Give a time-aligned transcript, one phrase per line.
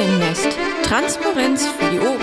[0.00, 0.56] Krähennest.
[0.82, 2.16] Transparenz für die Ohren.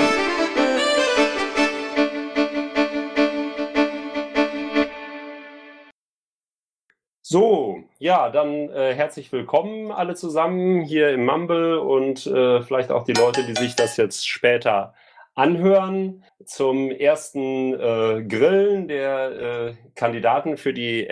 [7.22, 13.04] So, ja, dann äh, herzlich willkommen alle zusammen hier im Mumble und äh, vielleicht auch
[13.04, 14.96] die Leute, die sich das jetzt später
[15.36, 21.06] anhören zum ersten äh, Grillen der äh, Kandidaten für die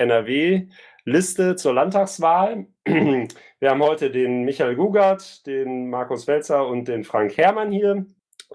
[1.06, 2.68] NRW-Liste zur Landtagswahl.
[2.86, 8.06] Wir haben heute den Michael Gugart, den Markus Welzer und den Frank Herrmann hier.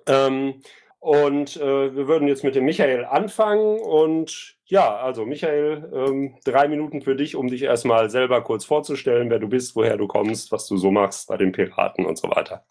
[0.07, 0.61] Ähm,
[0.99, 3.79] und äh, wir würden jetzt mit dem Michael anfangen.
[3.81, 9.31] Und ja, also Michael, ähm, drei Minuten für dich, um dich erstmal selber kurz vorzustellen,
[9.31, 12.29] wer du bist, woher du kommst, was du so machst bei den Piraten und so
[12.29, 12.65] weiter.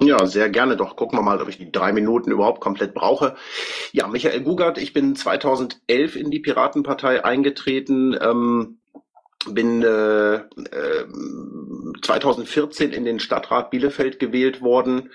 [0.00, 0.76] Ja, sehr gerne.
[0.76, 3.36] Doch gucken wir mal, ob ich die drei Minuten überhaupt komplett brauche.
[3.92, 8.16] Ja, Michael Gugart, ich bin 2011 in die Piratenpartei eingetreten.
[8.20, 8.78] Ähm,
[9.48, 11.06] bin äh, äh,
[12.02, 15.10] 2014 in den Stadtrat Bielefeld gewählt worden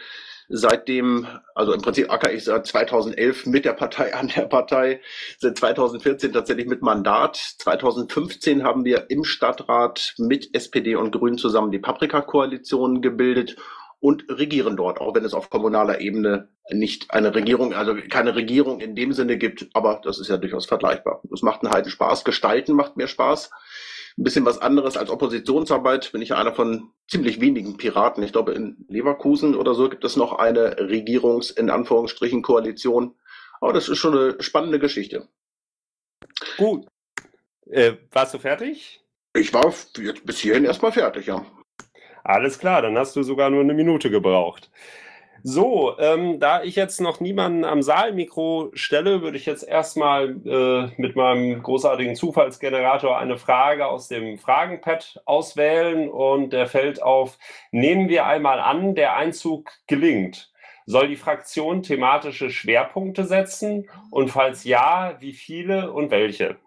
[0.52, 5.02] seitdem, also im Prinzip acker ich seit 2011 mit der Partei an der Partei,
[5.40, 7.38] seit 2014 tatsächlich mit Mandat.
[7.38, 13.56] 2015 haben wir im Stadtrat mit SPD und Grünen zusammen die Paprika-Koalition gebildet
[14.00, 18.80] und regieren dort, auch wenn es auf kommunaler Ebene nicht eine Regierung, also keine Regierung
[18.80, 21.22] in dem Sinne gibt, aber das ist ja durchaus vergleichbar.
[21.32, 23.52] Es macht einen Heiden Spaß, gestalten macht mir Spaß
[24.17, 26.12] ein bisschen was anderes als Oppositionsarbeit.
[26.12, 28.23] Bin ich ja einer von ziemlich wenigen Piraten.
[28.23, 33.16] Ich glaube, in Leverkusen oder so gibt es noch eine Regierungs-, in Anführungsstrichen, Koalition.
[33.59, 35.28] Aber das ist schon eine spannende Geschichte.
[36.58, 36.88] Gut.
[37.68, 39.03] Äh, warst du fertig?
[39.34, 41.46] Ich war jetzt bis hierhin erstmal fertig, ja.
[42.23, 44.70] Alles klar, dann hast du sogar nur eine Minute gebraucht.
[45.44, 51.02] So, ähm, da ich jetzt noch niemanden am Saalmikro stelle, würde ich jetzt erstmal äh,
[51.02, 57.39] mit meinem großartigen Zufallsgenerator eine Frage aus dem Fragenpad auswählen und der fällt auf,
[57.72, 60.52] nehmen wir einmal an, der Einzug gelingt.
[60.86, 66.57] Soll die Fraktion thematische Schwerpunkte setzen und falls ja, wie viele und welche?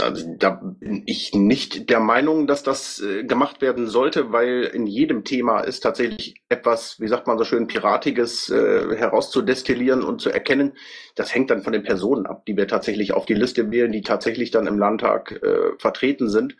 [0.00, 4.86] Also, da bin ich nicht der Meinung, dass das äh, gemacht werden sollte, weil in
[4.86, 10.30] jedem Thema ist tatsächlich etwas, wie sagt man so schön, Piratiges äh, herauszudestillieren und zu
[10.30, 10.72] erkennen.
[11.14, 14.02] Das hängt dann von den Personen ab, die wir tatsächlich auf die Liste wählen, die
[14.02, 16.56] tatsächlich dann im Landtag äh, vertreten sind.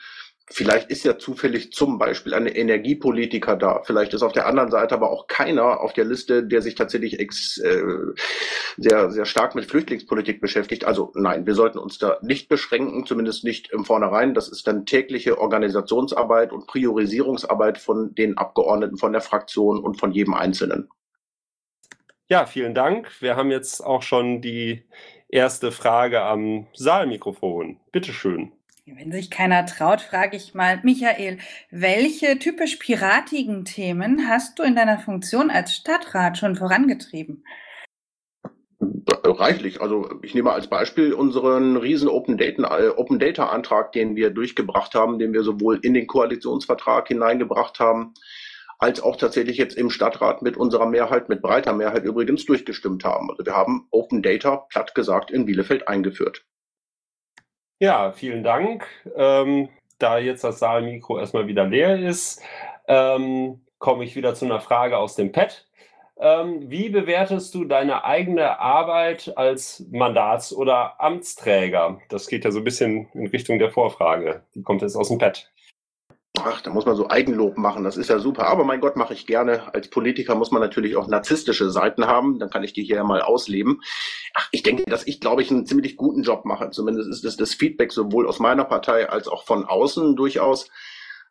[0.52, 3.82] Vielleicht ist ja zufällig zum Beispiel ein Energiepolitiker da.
[3.84, 7.20] Vielleicht ist auf der anderen Seite aber auch keiner auf der Liste, der sich tatsächlich
[7.20, 7.82] ex, äh,
[8.76, 10.84] sehr, sehr stark mit Flüchtlingspolitik beschäftigt.
[10.84, 14.34] Also nein, wir sollten uns da nicht beschränken, zumindest nicht im Vornherein.
[14.34, 20.10] Das ist dann tägliche Organisationsarbeit und Priorisierungsarbeit von den Abgeordneten, von der Fraktion und von
[20.10, 20.88] jedem Einzelnen.
[22.28, 23.08] Ja, vielen Dank.
[23.20, 24.82] Wir haben jetzt auch schon die
[25.28, 27.78] erste Frage am Saalmikrofon.
[27.92, 28.50] Bitteschön.
[28.96, 31.38] Wenn sich keiner traut, frage ich mal, Michael,
[31.70, 37.44] welche typisch piratigen Themen hast du in deiner Funktion als Stadtrat schon vorangetrieben?
[39.24, 39.80] Reichlich.
[39.80, 44.30] Also ich nehme als Beispiel unseren riesen Open Data, äh, Open Data Antrag, den wir
[44.30, 48.14] durchgebracht haben, den wir sowohl in den Koalitionsvertrag hineingebracht haben,
[48.78, 53.30] als auch tatsächlich jetzt im Stadtrat mit unserer Mehrheit, mit breiter Mehrheit übrigens durchgestimmt haben.
[53.30, 56.44] Also wir haben Open Data, platt gesagt, in Bielefeld eingeführt.
[57.82, 58.86] Ja, vielen Dank.
[59.16, 62.42] Ähm, da jetzt das Saalmikro erstmal wieder leer ist,
[62.86, 65.66] ähm, komme ich wieder zu einer Frage aus dem Pad.
[66.18, 71.98] Ähm, wie bewertest du deine eigene Arbeit als Mandats- oder Amtsträger?
[72.10, 74.42] Das geht ja so ein bisschen in Richtung der Vorfrage.
[74.54, 75.50] Die kommt jetzt aus dem Pad.
[76.44, 78.46] Ach, da muss man so Eigenlob machen, das ist ja super.
[78.46, 79.74] Aber mein Gott, mache ich gerne.
[79.74, 82.38] Als Politiker muss man natürlich auch narzisstische Seiten haben.
[82.38, 83.80] Dann kann ich die hier ja mal ausleben.
[84.34, 86.70] Ach, ich denke, dass ich, glaube ich, einen ziemlich guten Job mache.
[86.70, 90.68] Zumindest ist das, das Feedback sowohl aus meiner Partei als auch von außen durchaus.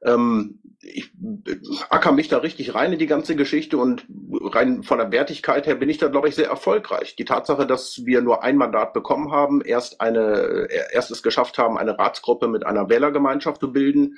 [0.01, 1.11] Ähm, ich
[1.45, 1.57] äh,
[1.89, 4.05] acker mich da richtig rein in die ganze Geschichte und
[4.41, 7.15] rein von der Wertigkeit her bin ich da, glaube ich, sehr erfolgreich.
[7.17, 11.57] Die Tatsache, dass wir nur ein Mandat bekommen haben, erst eine, äh, erst es geschafft
[11.57, 14.17] haben, eine Ratsgruppe mit einer Wählergemeinschaft zu bilden,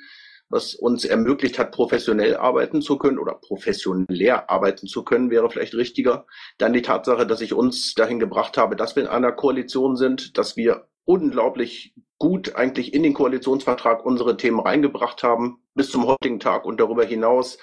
[0.52, 5.74] was uns ermöglicht hat, professionell arbeiten zu können oder professionell arbeiten zu können, wäre vielleicht
[5.74, 6.26] richtiger.
[6.58, 10.36] Dann die Tatsache, dass ich uns dahin gebracht habe, dass wir in einer Koalition sind,
[10.36, 16.38] dass wir unglaublich gut eigentlich in den Koalitionsvertrag unsere Themen reingebracht haben, bis zum heutigen
[16.38, 17.58] Tag und darüber hinaus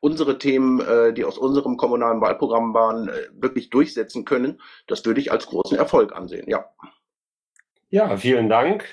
[0.00, 4.60] unsere Themen, äh, die aus unserem kommunalen Wahlprogramm waren, äh, wirklich durchsetzen können.
[4.86, 6.64] Das würde ich als großen Erfolg ansehen, ja.
[7.90, 8.84] Ja, vielen Dank.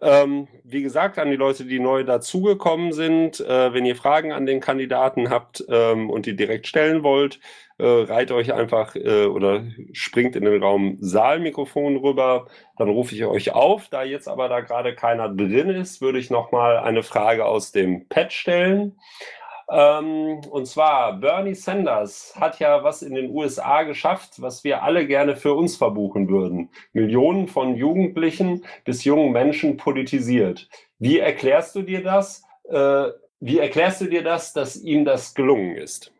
[0.00, 4.44] Ähm, wie gesagt, an die Leute, die neu dazugekommen sind, äh, wenn ihr Fragen an
[4.44, 7.40] den Kandidaten habt ähm, und die direkt stellen wollt,
[7.78, 12.46] äh, reiht euch einfach äh, oder springt in den Raum Saalmikrofon rüber,
[12.76, 13.88] dann rufe ich euch auf.
[13.88, 18.06] Da jetzt aber da gerade keiner drin ist, würde ich nochmal eine Frage aus dem
[18.08, 18.98] Pad stellen.
[19.68, 25.06] Ähm, und zwar, Bernie Sanders hat ja was in den USA geschafft, was wir alle
[25.06, 26.70] gerne für uns verbuchen würden.
[26.92, 30.68] Millionen von Jugendlichen bis jungen Menschen politisiert.
[30.98, 32.44] Wie erklärst du dir das?
[32.68, 33.08] Äh,
[33.40, 36.12] wie erklärst du dir das, dass ihm das gelungen ist?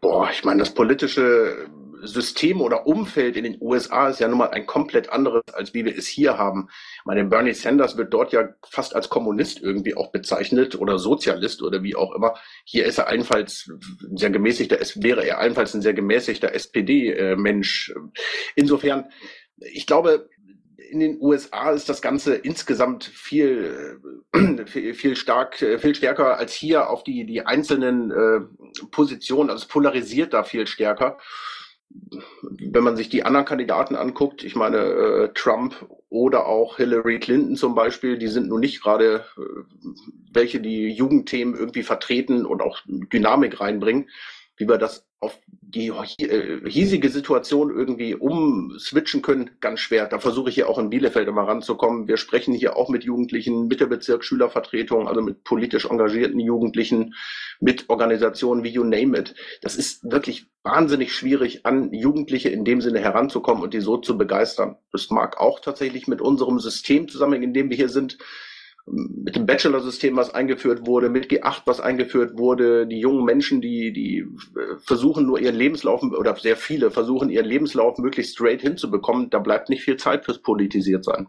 [0.00, 1.68] Boah, ich meine, das politische
[2.02, 5.84] System oder Umfeld in den USA ist ja nun mal ein komplett anderes, als wie
[5.84, 6.68] wir es hier haben.
[6.70, 11.62] Ich meine, Bernie Sanders wird dort ja fast als Kommunist irgendwie auch bezeichnet oder Sozialist
[11.62, 12.34] oder wie auch immer.
[12.64, 13.70] Hier ist er allenfalls
[14.14, 17.94] sehr gemäßigter, es wäre er allenfalls ein sehr gemäßigter SPD-Mensch.
[18.54, 19.10] Insofern,
[19.58, 20.28] ich glaube,
[20.90, 24.00] in den USA ist das Ganze insgesamt viel,
[24.66, 28.40] viel, viel stark, viel stärker als hier auf die, die einzelnen äh,
[28.90, 29.50] Positionen.
[29.50, 31.18] Also es polarisiert da viel stärker.
[31.88, 37.56] Wenn man sich die anderen Kandidaten anguckt, ich meine äh, Trump oder auch Hillary Clinton
[37.56, 39.40] zum Beispiel, die sind nun nicht gerade äh,
[40.32, 44.08] welche, die Jugendthemen irgendwie vertreten und auch Dynamik reinbringen
[44.56, 45.92] wie wir das auf die
[46.66, 50.06] hiesige Situation irgendwie umswitchen können, ganz schwer.
[50.06, 52.06] Da versuche ich hier auch in Bielefeld immer ranzukommen.
[52.06, 57.14] Wir sprechen hier auch mit Jugendlichen, mit der Bezirksschülervertretung, also mit politisch engagierten Jugendlichen,
[57.60, 59.34] mit Organisationen wie You Name It.
[59.62, 64.16] Das ist wirklich wahnsinnig schwierig, an Jugendliche in dem Sinne heranzukommen und die so zu
[64.16, 64.76] begeistern.
[64.92, 68.18] Das mag auch tatsächlich mit unserem System zusammen, in dem wir hier sind,
[68.86, 73.92] mit dem Bachelor-System, was eingeführt wurde, mit G8, was eingeführt wurde, die jungen Menschen, die,
[73.92, 79.30] die äh, versuchen nur ihren Lebenslauf, oder sehr viele versuchen ihren Lebenslauf möglichst straight hinzubekommen,
[79.30, 81.28] da bleibt nicht viel Zeit fürs Politisiert sein.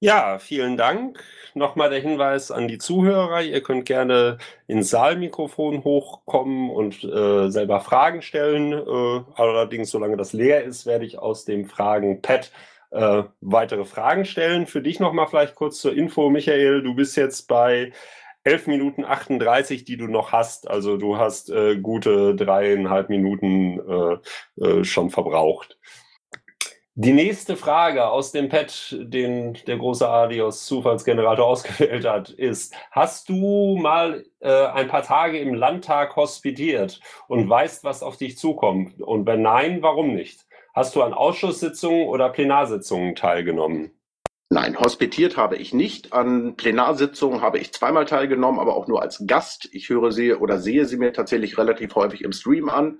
[0.00, 1.18] Ja, vielen Dank.
[1.54, 3.40] Nochmal der Hinweis an die Zuhörer.
[3.40, 4.36] Ihr könnt gerne
[4.66, 8.74] ins Saalmikrofon hochkommen und äh, selber Fragen stellen.
[8.74, 12.50] Äh, allerdings, solange das leer ist, werde ich aus dem Fragen-Pad
[12.94, 14.66] äh, weitere Fragen stellen.
[14.66, 16.82] Für dich nochmal vielleicht kurz zur Info, Michael.
[16.82, 17.92] Du bist jetzt bei
[18.44, 20.68] 11 Minuten 38, die du noch hast.
[20.70, 25.78] Also du hast äh, gute dreieinhalb Minuten äh, äh, schon verbraucht.
[26.96, 33.28] Die nächste Frage aus dem Pad, den der große Adios Zufallsgenerator ausgewählt hat, ist, hast
[33.28, 39.02] du mal äh, ein paar Tage im Landtag hospitiert und weißt, was auf dich zukommt?
[39.02, 40.46] Und wenn nein, warum nicht?
[40.74, 43.92] Hast du an Ausschusssitzungen oder Plenarsitzungen teilgenommen?
[44.50, 46.12] Nein, hospitiert habe ich nicht.
[46.12, 49.68] An Plenarsitzungen habe ich zweimal teilgenommen, aber auch nur als Gast.
[49.70, 52.98] Ich höre sie oder sehe sie mir tatsächlich relativ häufig im Stream an.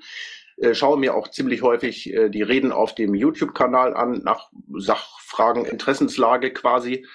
[0.57, 5.65] Äh, schaue mir auch ziemlich häufig äh, die Reden auf dem YouTube-Kanal an, nach Sachfragen,
[5.65, 7.07] Interessenslage quasi.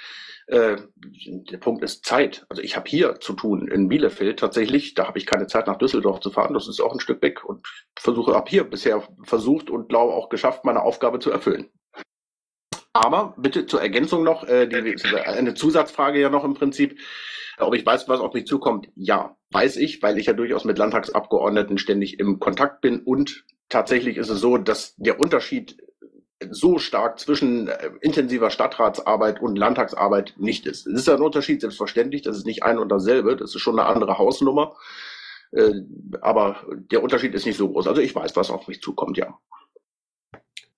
[0.50, 0.78] Äh,
[1.52, 2.46] der Punkt ist Zeit.
[2.50, 4.96] Also ich habe hier zu tun in Bielefeld tatsächlich.
[4.96, 6.56] Da habe ich keine Zeit nach Düsseldorf zu fahren.
[6.56, 10.30] Das ist auch ein Stück weg und versuche ab hier bisher versucht und glaube auch
[10.30, 11.70] geschafft, meine Aufgabe zu erfüllen.
[12.94, 17.00] Aber bitte zur Ergänzung noch, äh, die, eine Zusatzfrage ja noch im Prinzip,
[17.60, 18.88] ob ich weiß, was auf mich zukommt.
[18.96, 24.18] Ja, weiß ich, weil ich ja durchaus mit Landtagsabgeordneten ständig im Kontakt bin und tatsächlich
[24.18, 25.78] ist es so, dass der Unterschied
[26.52, 30.88] so stark zwischen äh, intensiver Stadtratsarbeit und Landtagsarbeit nicht ist.
[30.88, 33.90] Es ist ein Unterschied, selbstverständlich, das ist nicht ein und dasselbe, das ist schon eine
[33.90, 34.76] andere Hausnummer,
[35.52, 35.74] äh,
[36.22, 37.88] aber der Unterschied ist nicht so groß.
[37.88, 39.38] Also ich weiß, was auf mich zukommt, ja.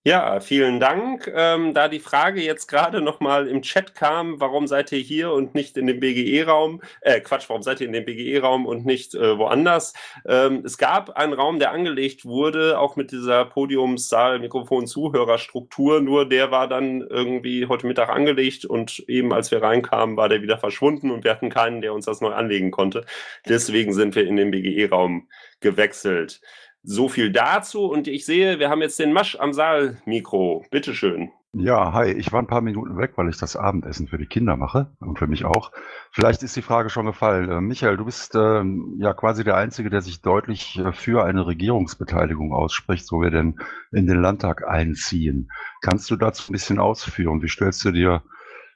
[0.04, 1.32] Ja, vielen Dank.
[1.32, 5.54] Ähm, da die Frage jetzt gerade nochmal im Chat kam, warum seid ihr hier und
[5.54, 6.82] nicht in dem BGE-Raum?
[7.02, 9.94] Äh, Quatsch, warum seid ihr in dem BGE-Raum und nicht äh, woanders?
[10.26, 16.28] Ähm, es gab einen Raum, der angelegt wurde, auch mit dieser Podiumssaal, Mikrofon, Zuhörerstruktur, nur
[16.28, 20.58] der war dann irgendwie heute Mittag angelegt und eben als wir reinkamen, war der wieder
[20.58, 23.06] verschwunden und wir hatten keinen, der uns das neu anlegen konnte.
[23.48, 25.28] Deswegen sind wir in den BGE-Raum
[25.60, 26.42] gewechselt.
[26.84, 27.86] So viel dazu.
[27.86, 30.66] Und ich sehe, wir haben jetzt den Masch am Saalmikro.
[30.72, 31.32] Bitteschön.
[31.54, 32.12] Ja, hi.
[32.14, 35.20] Ich war ein paar Minuten weg, weil ich das Abendessen für die Kinder mache und
[35.20, 35.72] für mich auch.
[36.12, 37.52] Vielleicht ist die Frage schon gefallen.
[37.52, 38.64] Äh, Michael, du bist äh,
[38.98, 43.60] ja quasi der Einzige, der sich deutlich äh, für eine Regierungsbeteiligung ausspricht, so wir denn
[43.92, 45.52] in den Landtag einziehen.
[45.82, 47.42] Kannst du dazu ein bisschen ausführen?
[47.42, 48.24] Wie stellst du dir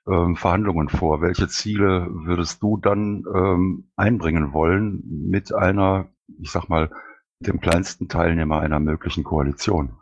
[0.05, 1.21] ähm, Verhandlungen vor?
[1.21, 6.09] Welche Ziele würdest du dann ähm, einbringen wollen mit einer,
[6.41, 6.91] ich sag mal,
[7.39, 9.97] dem kleinsten Teilnehmer einer möglichen Koalition?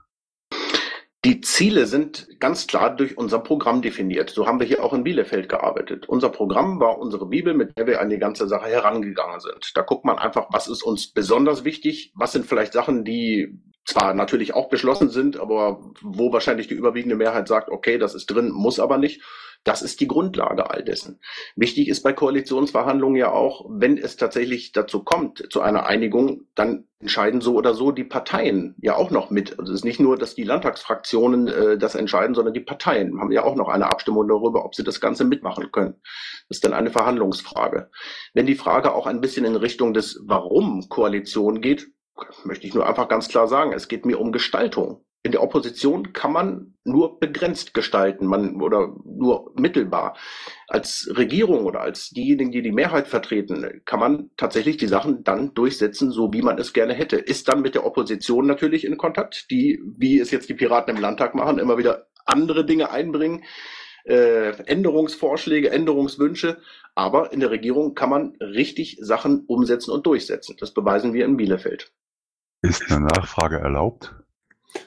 [1.25, 4.29] Die Ziele sind ganz klar durch unser Programm definiert.
[4.29, 6.09] So haben wir hier auch in Bielefeld gearbeitet.
[6.09, 9.71] Unser Programm war unsere Bibel, mit der wir an die ganze Sache herangegangen sind.
[9.75, 14.13] Da guckt man einfach, was ist uns besonders wichtig, was sind vielleicht Sachen, die zwar
[14.13, 18.51] natürlich auch beschlossen sind, aber wo wahrscheinlich die überwiegende Mehrheit sagt, okay, das ist drin,
[18.51, 19.21] muss aber nicht.
[19.63, 21.19] Das ist die Grundlage all dessen.
[21.55, 26.85] Wichtig ist bei Koalitionsverhandlungen ja auch, wenn es tatsächlich dazu kommt, zu einer Einigung, dann
[26.99, 29.59] entscheiden so oder so die Parteien ja auch noch mit.
[29.59, 33.31] Also es ist nicht nur, dass die Landtagsfraktionen äh, das entscheiden, sondern die Parteien haben
[33.31, 35.95] ja auch noch eine Abstimmung darüber, ob sie das Ganze mitmachen können.
[36.49, 37.89] Das ist dann eine Verhandlungsfrage.
[38.33, 41.87] Wenn die Frage auch ein bisschen in Richtung des Warum Koalition geht,
[42.43, 46.11] möchte ich nur einfach ganz klar sagen, es geht mir um Gestaltung in der Opposition
[46.11, 50.17] kann man nur begrenzt gestalten, man oder nur mittelbar.
[50.67, 55.53] Als Regierung oder als diejenigen, die die Mehrheit vertreten, kann man tatsächlich die Sachen dann
[55.53, 57.15] durchsetzen, so wie man es gerne hätte.
[57.15, 61.01] Ist dann mit der Opposition natürlich in Kontakt, die, wie es jetzt die Piraten im
[61.01, 63.45] Landtag machen, immer wieder andere Dinge einbringen,
[64.03, 66.57] äh, Änderungsvorschläge, Änderungswünsche.
[66.95, 70.57] Aber in der Regierung kann man richtig Sachen umsetzen und durchsetzen.
[70.59, 71.93] Das beweisen wir in Bielefeld.
[72.61, 74.13] Ist eine Nachfrage erlaubt?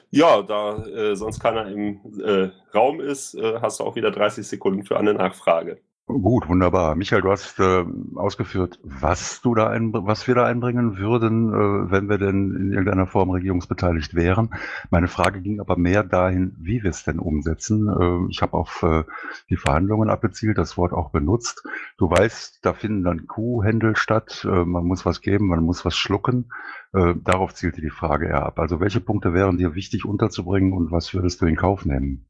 [0.09, 4.47] Ja, da äh, sonst keiner im äh, Raum ist, äh, hast du auch wieder 30
[4.47, 5.81] Sekunden für eine Nachfrage.
[6.09, 6.95] Gut, wunderbar.
[6.95, 7.83] Michael, du hast äh,
[8.15, 12.71] ausgeführt, was du da ein, was wir da einbringen würden, äh, wenn wir denn in
[12.71, 14.51] irgendeiner Form regierungsbeteiligt wären.
[14.89, 17.89] Meine Frage ging aber mehr dahin, wie wir es denn umsetzen.
[17.89, 19.03] Äh, ich habe auf äh,
[19.49, 21.63] die Verhandlungen abgezielt, das Wort auch benutzt.
[21.97, 24.47] Du weißt, da finden dann Kuhhändel statt.
[24.49, 26.53] Äh, man muss was geben, man muss was schlucken.
[26.93, 28.59] Äh, darauf zielte die Frage eher ab.
[28.59, 32.25] Also welche Punkte wären dir wichtig unterzubringen und was würdest du in Kauf nehmen?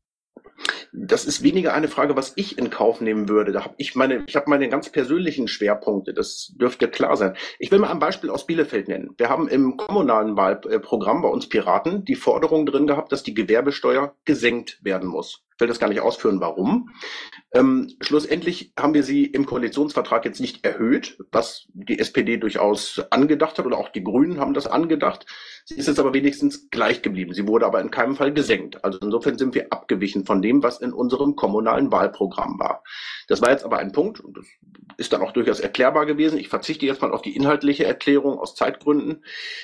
[0.94, 3.51] Das ist weniger eine Frage, was ich in Kauf nehmen würde.
[3.51, 6.13] Da habe ich meine, ich habe meine ganz persönlichen Schwerpunkte.
[6.13, 7.36] Das dürfte klar sein.
[7.60, 9.13] Ich will mal ein Beispiel aus Bielefeld nennen.
[9.17, 14.15] Wir haben im kommunalen Wahlprogramm bei uns Piraten die Forderung drin gehabt, dass die Gewerbesteuer
[14.25, 15.47] gesenkt werden muss.
[15.60, 16.90] Will das gar nicht ausführen, warum.
[17.54, 23.58] Ähm, schlussendlich haben wir sie im Koalitionsvertrag jetzt nicht erhöht, was die SPD durchaus angedacht
[23.58, 25.26] hat oder auch die Grünen haben das angedacht.
[25.66, 27.34] Sie ist jetzt aber wenigstens gleich geblieben.
[27.34, 28.84] Sie wurde aber in keinem Fall gesenkt.
[28.84, 32.84] Also insofern sind wir abgewichen von dem, was in unserem kommunalen Wahlprogramm war.
[33.28, 34.46] Das war jetzt aber ein Punkt und das
[34.98, 36.38] ist dann auch durchaus erklärbar gewesen.
[36.38, 39.24] Ich verzichte jetzt mal auf die inhaltliche Erklärung aus Zeitgründen.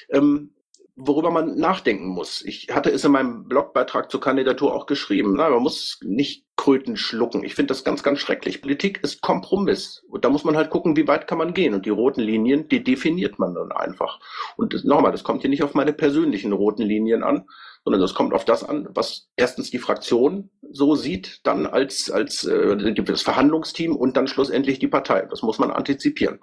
[0.10, 0.54] Ähm,
[0.96, 2.44] worüber man nachdenken muss.
[2.44, 5.34] Ich hatte es in meinem Blogbeitrag zur Kandidatur auch geschrieben.
[5.36, 7.44] Na, man muss nicht Kröten schlucken.
[7.44, 8.62] Ich finde das ganz, ganz schrecklich.
[8.62, 10.04] Politik ist Kompromiss.
[10.08, 11.74] Und da muss man halt gucken, wie weit kann man gehen.
[11.74, 14.20] Und die roten Linien, die definiert man dann einfach.
[14.56, 17.48] Und nochmal, das kommt hier nicht auf meine persönlichen roten Linien an,
[17.84, 22.44] sondern das kommt auf das an, was erstens die Fraktion so sieht, dann als, als
[22.46, 25.26] äh, das Verhandlungsteam und dann schlussendlich die Partei.
[25.30, 26.40] Das muss man antizipieren.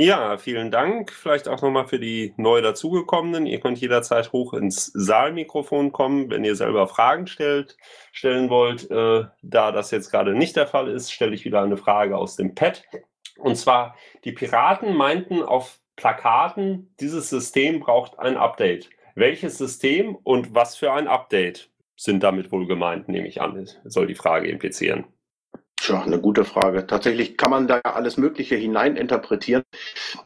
[0.00, 1.10] Ja, vielen Dank.
[1.10, 3.46] Vielleicht auch nochmal für die neu dazugekommenen.
[3.46, 7.76] Ihr könnt jederzeit hoch ins Saalmikrofon kommen, wenn ihr selber Fragen stellt,
[8.12, 8.88] stellen wollt.
[8.92, 12.36] Äh, da das jetzt gerade nicht der Fall ist, stelle ich wieder eine Frage aus
[12.36, 12.84] dem Pad.
[13.38, 18.90] Und zwar, die Piraten meinten auf Plakaten, dieses System braucht ein Update.
[19.16, 24.06] Welches System und was für ein Update sind damit wohl gemeint, nehme ich an, soll
[24.06, 25.06] die Frage implizieren.
[25.80, 26.86] Tja, eine gute Frage.
[26.86, 29.62] Tatsächlich kann man da alles Mögliche hineininterpretieren.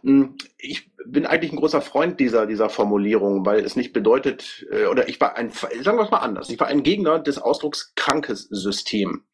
[0.02, 4.87] Hm, ich bin eigentlich ein großer Freund dieser, dieser Formulierung, weil es nicht bedeutet, äh,
[4.87, 7.92] oder ich war ein, sagen wir es mal anders, ich war ein Gegner des Ausdrucks
[7.97, 9.25] krankes System.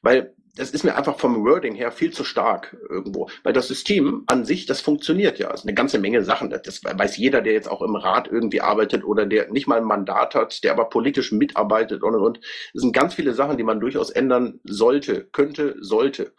[0.00, 3.28] Weil das ist mir einfach vom Wording her viel zu stark irgendwo.
[3.42, 5.50] Weil das System an sich, das funktioniert ja.
[5.52, 6.50] Es ist eine ganze Menge Sachen.
[6.50, 9.84] Das weiß jeder, der jetzt auch im Rat irgendwie arbeitet oder der nicht mal ein
[9.84, 12.40] Mandat hat, der aber politisch mitarbeitet und und und.
[12.74, 16.32] Es sind ganz viele Sachen, die man durchaus ändern sollte, könnte, sollte.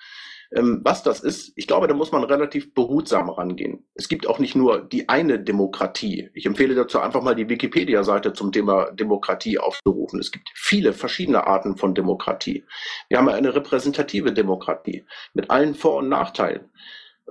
[0.55, 3.85] Ähm, was das ist, ich glaube, da muss man relativ behutsam rangehen.
[3.95, 6.29] Es gibt auch nicht nur die eine Demokratie.
[6.33, 10.19] Ich empfehle dazu einfach mal die Wikipedia-Seite zum Thema Demokratie aufzurufen.
[10.19, 12.65] Es gibt viele verschiedene Arten von Demokratie.
[13.09, 16.71] Wir haben eine repräsentative Demokratie mit allen Vor- und Nachteilen.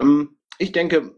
[0.01, 1.17] Ähm, ich denke,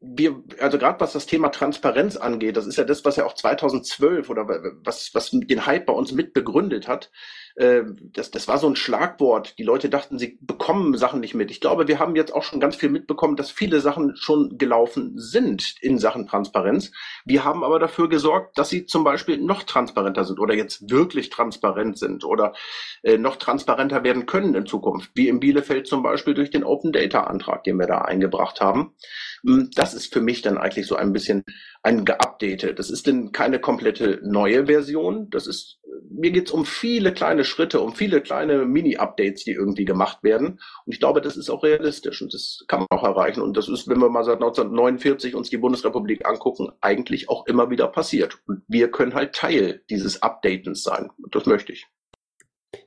[0.00, 3.34] wir, also gerade was das Thema Transparenz angeht, das ist ja das, was ja auch
[3.34, 4.46] 2012 oder
[4.84, 7.10] was, was den Hype bei uns mit begründet hat.
[7.56, 9.58] Äh, das, das war so ein Schlagwort.
[9.58, 11.50] Die Leute dachten, sie bekommen Sachen nicht mit.
[11.50, 15.14] Ich glaube, wir haben jetzt auch schon ganz viel mitbekommen, dass viele Sachen schon gelaufen
[15.16, 16.92] sind in Sachen Transparenz.
[17.24, 21.30] Wir haben aber dafür gesorgt, dass sie zum Beispiel noch transparenter sind oder jetzt wirklich
[21.30, 22.52] transparent sind oder
[23.02, 26.92] äh, noch transparenter werden können in Zukunft, wie in Bielefeld zum Beispiel durch den Open
[26.92, 28.94] Data Antrag, den wir da eingebracht haben.
[29.46, 31.44] Hm, das ist für mich dann eigentlich so ein bisschen
[31.82, 32.78] ein geupdatet.
[32.78, 35.28] Das ist denn keine komplette neue Version.
[35.30, 35.78] Das ist,
[36.10, 40.60] mir geht's um viele kleine Schritte, um viele kleine Mini-Updates, die irgendwie gemacht werden.
[40.84, 43.40] Und ich glaube, das ist auch realistisch und das kann man auch erreichen.
[43.40, 47.70] Und das ist, wenn wir mal seit 1949 uns die Bundesrepublik angucken, eigentlich auch immer
[47.70, 48.38] wieder passiert.
[48.46, 51.10] Und wir können halt Teil dieses Updatens sein.
[51.22, 51.86] Und das möchte ich.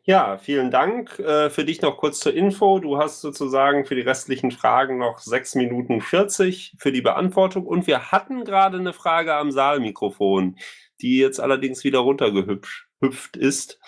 [0.10, 1.20] Ja, vielen Dank.
[1.20, 2.80] Äh, für dich noch kurz zur Info.
[2.80, 7.68] Du hast sozusagen für die restlichen Fragen noch 6 Minuten 40 für die Beantwortung.
[7.68, 10.58] Und wir hatten gerade eine Frage am Saalmikrofon,
[11.00, 13.80] die jetzt allerdings wieder runtergehüpft ist.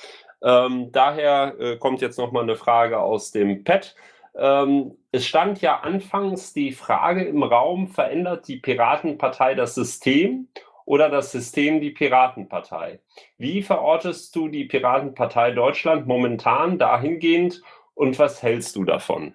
[0.44, 3.96] Ähm, daher äh, kommt jetzt noch mal eine Frage aus dem Pad.
[4.36, 10.50] Ähm, es stand ja anfangs die Frage im Raum, verändert die Piratenpartei das System
[10.86, 13.00] oder das System die Piratenpartei?
[13.38, 17.62] Wie verortest du die Piratenpartei Deutschland momentan dahingehend
[17.94, 19.34] und was hältst du davon?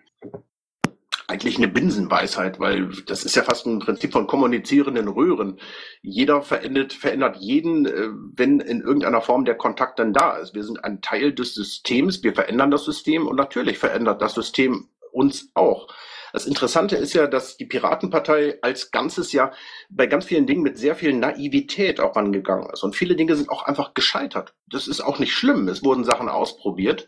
[1.28, 5.58] eigentlich eine Binsenweisheit, weil das ist ja fast ein Prinzip von kommunizierenden Röhren.
[6.00, 10.54] Jeder verändert, verändert jeden, äh, wenn in irgendeiner Form der Kontakt dann da ist.
[10.54, 14.88] Wir sind ein Teil des Systems, wir verändern das System und natürlich verändert das System
[15.12, 15.88] uns auch.
[16.32, 19.52] Das Interessante ist ja, dass die Piratenpartei als Ganzes ja
[19.88, 22.82] bei ganz vielen Dingen mit sehr viel Naivität auch angegangen ist.
[22.82, 24.54] Und viele Dinge sind auch einfach gescheitert.
[24.66, 25.68] Das ist auch nicht schlimm.
[25.68, 27.06] Es wurden Sachen ausprobiert.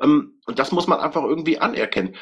[0.00, 2.16] Ähm, und das muss man einfach irgendwie anerkennen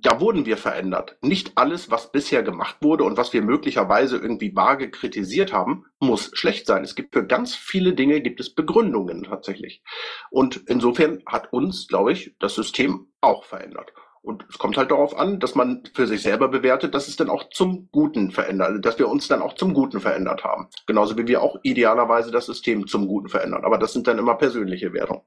[0.00, 1.16] da wurden wir verändert.
[1.22, 6.30] Nicht alles, was bisher gemacht wurde und was wir möglicherweise irgendwie vage kritisiert haben, muss
[6.34, 6.84] schlecht sein.
[6.84, 9.82] Es gibt für ganz viele Dinge gibt es Begründungen tatsächlich.
[10.30, 13.92] Und insofern hat uns, glaube ich, das System auch verändert.
[14.26, 17.30] Und es kommt halt darauf an, dass man für sich selber bewertet, dass es dann
[17.30, 20.66] auch zum Guten verändert, dass wir uns dann auch zum Guten verändert haben.
[20.88, 23.64] Genauso wie wir auch idealerweise das System zum Guten verändern.
[23.64, 25.22] Aber das sind dann immer persönliche Wertungen.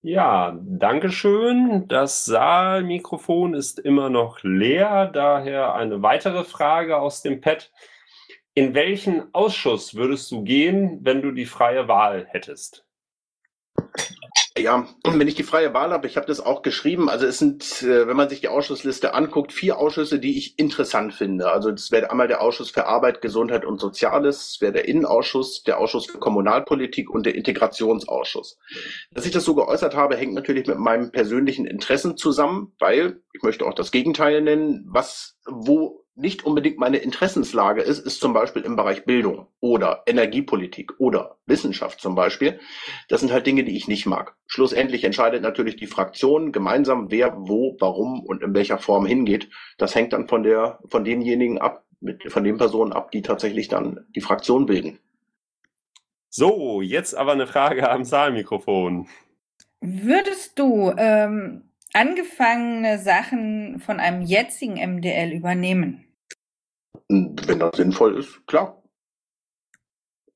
[0.00, 1.88] Ja, danke schön.
[1.88, 7.72] Das Saalmikrofon ist immer noch leer, daher eine weitere Frage aus dem Pad.
[8.54, 12.86] In welchen Ausschuss würdest du gehen, wenn du die freie Wahl hättest?
[14.58, 17.82] Ja, wenn ich die freie Wahl habe, ich habe das auch geschrieben, also es sind,
[17.82, 21.50] äh, wenn man sich die Ausschussliste anguckt, vier Ausschüsse, die ich interessant finde.
[21.50, 25.78] Also das wäre einmal der Ausschuss für Arbeit, Gesundheit und Soziales, wäre der Innenausschuss, der
[25.78, 28.58] Ausschuss für Kommunalpolitik und der Integrationsausschuss.
[29.12, 33.42] Dass ich das so geäußert habe, hängt natürlich mit meinem persönlichen Interessen zusammen, weil ich
[33.42, 38.62] möchte auch das Gegenteil nennen, was, wo nicht unbedingt meine Interessenslage ist, ist zum Beispiel
[38.62, 42.58] im Bereich Bildung oder Energiepolitik oder Wissenschaft zum Beispiel.
[43.08, 44.34] Das sind halt Dinge, die ich nicht mag.
[44.46, 49.48] Schlussendlich entscheidet natürlich die Fraktion gemeinsam, wer wo, warum und in welcher Form hingeht.
[49.78, 53.68] Das hängt dann von der, von denjenigen ab, mit, von den Personen ab, die tatsächlich
[53.68, 54.98] dann die Fraktion bilden.
[56.30, 59.06] So, jetzt aber eine Frage am Saalmikrofon.
[59.80, 66.07] Würdest du ähm, angefangene Sachen von einem jetzigen MDL übernehmen?
[67.08, 68.82] Wenn das sinnvoll ist, klar.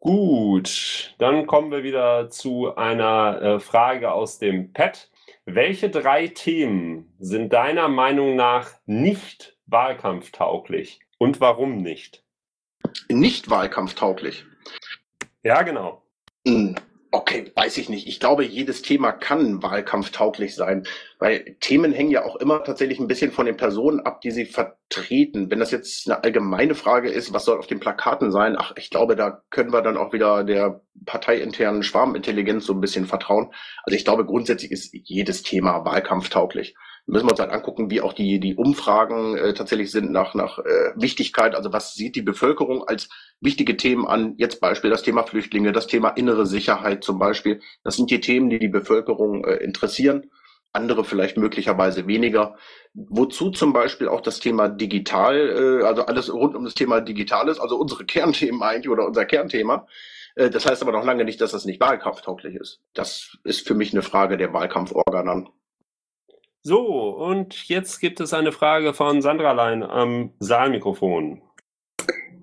[0.01, 5.09] Gut, dann kommen wir wieder zu einer äh, Frage aus dem Pad.
[5.45, 12.25] Welche drei Themen sind deiner Meinung nach nicht wahlkampftauglich und warum nicht?
[13.09, 14.45] Nicht wahlkampftauglich.
[15.45, 16.03] Ja, genau.
[17.15, 18.09] Okay, weiß ich nicht.
[18.09, 20.87] Ich glaube, jedes Thema kann wahlkampftauglich sein,
[21.19, 24.47] weil Themen hängen ja auch immer tatsächlich ein bisschen von den Personen ab, die sie
[24.47, 25.51] vertreten.
[25.51, 28.57] Wenn das jetzt eine allgemeine Frage ist, was soll auf den Plakaten sein?
[28.59, 33.05] Ach, ich glaube, da können wir dann auch wieder der parteiinternen Schwarmintelligenz so ein bisschen
[33.05, 33.53] vertrauen.
[33.85, 36.75] Also ich glaube, grundsätzlich ist jedes Thema wahlkampftauglich
[37.07, 40.59] müssen wir uns halt angucken, wie auch die, die Umfragen äh, tatsächlich sind nach, nach
[40.59, 41.55] äh, Wichtigkeit.
[41.55, 43.09] Also was sieht die Bevölkerung als
[43.41, 44.35] wichtige Themen an?
[44.39, 47.61] Jetzt Beispiel das Thema Flüchtlinge, das Thema innere Sicherheit zum Beispiel.
[47.83, 50.31] Das sind die Themen, die die Bevölkerung äh, interessieren.
[50.73, 52.57] Andere vielleicht möglicherweise weniger.
[52.95, 57.59] Wozu zum Beispiel auch das Thema digital, äh, also alles rund um das Thema Digitales,
[57.59, 59.87] also unsere Kernthemen eigentlich oder unser Kernthema.
[60.37, 62.81] Äh, das heißt aber noch lange nicht, dass das nicht wahlkampftauglich ist.
[62.95, 65.49] Das ist für mich eine Frage der Wahlkampforganen.
[66.65, 71.43] So, und jetzt gibt es eine Frage von Sandra Lein am Saalmikrofon.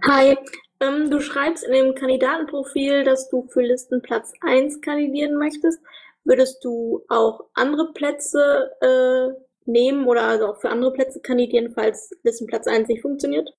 [0.05, 0.35] Hi,
[0.81, 5.81] ähm, du schreibst in dem Kandidatenprofil, dass du für Listenplatz 1 kandidieren möchtest.
[6.25, 12.11] Würdest du auch andere Plätze äh, nehmen oder also auch für andere Plätze kandidieren, falls
[12.23, 13.49] Listenplatz 1 nicht funktioniert?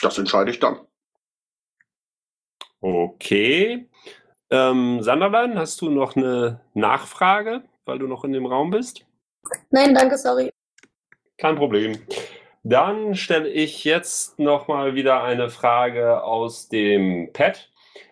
[0.00, 0.80] Das entscheide ich dann.
[2.80, 3.90] Okay.
[4.48, 9.04] Ähm, Sanderlein, hast du noch eine Nachfrage, weil du noch in dem Raum bist?
[9.70, 10.50] Nein, danke, sorry.
[11.38, 11.98] Kein Problem.
[12.62, 17.70] Dann stelle ich jetzt nochmal wieder eine Frage aus dem Pad.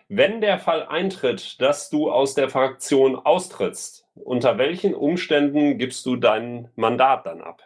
[0.09, 6.17] Wenn der Fall eintritt, dass du aus der Fraktion austrittst, unter welchen Umständen gibst du
[6.17, 7.63] dein Mandat dann ab?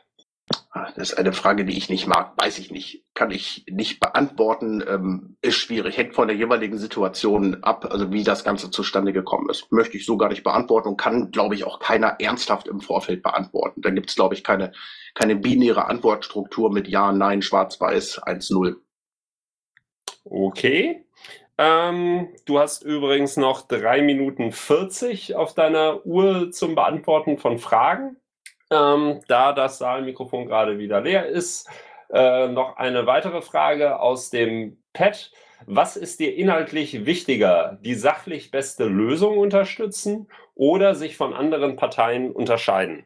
[0.71, 3.03] Ah, das ist eine Frage, die ich nicht mag, weiß ich nicht.
[3.13, 8.23] Kann ich nicht beantworten, ähm, ist schwierig, hängt von der jeweiligen Situation ab, also wie
[8.23, 9.71] das Ganze zustande gekommen ist.
[9.71, 13.23] Möchte ich so gar nicht beantworten und kann, glaube ich, auch keiner ernsthaft im Vorfeld
[13.23, 13.81] beantworten.
[13.81, 14.71] Da gibt es, glaube ich, keine,
[15.15, 18.75] keine binäre Antwortstruktur mit Ja, Nein, Schwarz-Weiß, 1-0.
[20.23, 21.05] Okay.
[21.57, 28.17] Ähm, du hast übrigens noch drei Minuten 40 auf deiner Uhr zum Beantworten von Fragen.
[28.71, 31.69] Ähm, da das Saalmikrofon gerade wieder leer ist,
[32.09, 35.31] Äh, noch eine weitere Frage aus dem Pad.
[35.65, 42.31] Was ist dir inhaltlich wichtiger, die sachlich beste Lösung unterstützen oder sich von anderen Parteien
[42.31, 43.03] unterscheiden?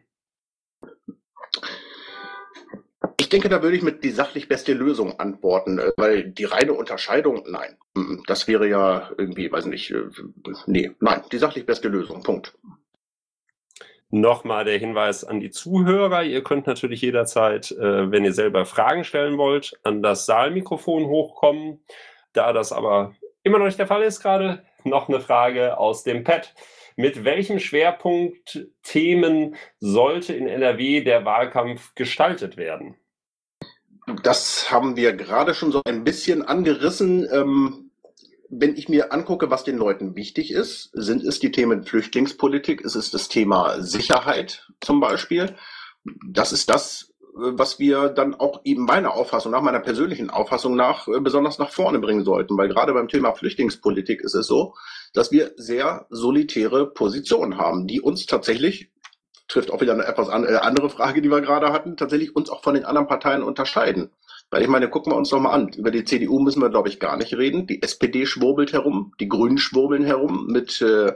[3.17, 6.73] Ich denke, da würde ich mit die sachlich beste Lösung antworten, äh, weil die reine
[6.73, 10.03] Unterscheidung, nein, mm, das wäre ja irgendwie, weiß nicht, äh,
[10.65, 12.53] nee, nein, die sachlich beste Lösung, Punkt.
[14.13, 16.23] Nochmal der Hinweis an die Zuhörer.
[16.23, 21.81] Ihr könnt natürlich jederzeit, äh, wenn ihr selber Fragen stellen wollt, an das Saalmikrofon hochkommen.
[22.33, 26.25] Da das aber immer noch nicht der Fall ist gerade, noch eine Frage aus dem
[26.25, 26.53] Pad.
[26.97, 32.97] Mit welchem Schwerpunkt Themen sollte in NRW der Wahlkampf gestaltet werden?
[34.23, 37.27] Das haben wir gerade schon so ein bisschen angerissen.
[37.31, 37.90] Ähm,
[38.51, 42.95] wenn ich mir angucke, was den Leuten wichtig ist, sind es die Themen Flüchtlingspolitik, ist
[42.95, 45.55] es das Thema Sicherheit zum Beispiel.
[46.27, 51.07] Das ist das, was wir dann auch eben meiner Auffassung nach, meiner persönlichen Auffassung nach,
[51.07, 52.57] äh, besonders nach vorne bringen sollten.
[52.57, 54.75] Weil gerade beim Thema Flüchtlingspolitik ist es so,
[55.13, 58.91] dass wir sehr solitäre Positionen haben, die uns tatsächlich,
[59.47, 62.63] trifft auch wieder eine etwas äh, andere Frage, die wir gerade hatten, tatsächlich uns auch
[62.63, 64.11] von den anderen Parteien unterscheiden.
[64.51, 65.69] Weil ich meine, gucken wir uns doch mal an.
[65.69, 67.67] Über die CDU müssen wir, glaube ich, gar nicht reden.
[67.67, 71.13] Die SPD schwurbelt herum, die Grünen schwurbeln herum mit äh,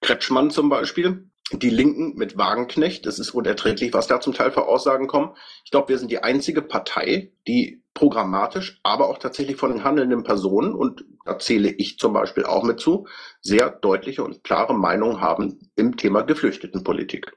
[0.00, 3.06] Kretschmann zum Beispiel die Linken mit Wagenknecht.
[3.06, 5.36] Das ist unerträglich, was da zum Teil für Aussagen kommen.
[5.64, 10.24] Ich glaube, wir sind die einzige Partei, die programmatisch, aber auch tatsächlich von den handelnden
[10.24, 13.06] Personen, und da zähle ich zum Beispiel auch mit zu,
[13.40, 17.36] sehr deutliche und klare Meinungen haben im Thema Geflüchtetenpolitik.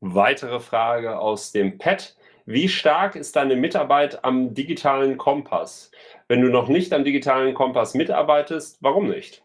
[0.00, 2.14] Weitere Frage aus dem Pad.
[2.46, 5.90] Wie stark ist deine Mitarbeit am digitalen Kompass?
[6.28, 9.42] Wenn du noch nicht am digitalen Kompass mitarbeitest, warum nicht?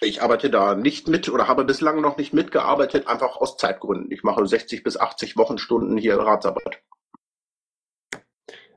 [0.00, 4.10] Ich arbeite da nicht mit oder habe bislang noch nicht mitgearbeitet, einfach aus Zeitgründen.
[4.10, 6.82] Ich mache 60 bis 80 Wochenstunden hier Ratsarbeit.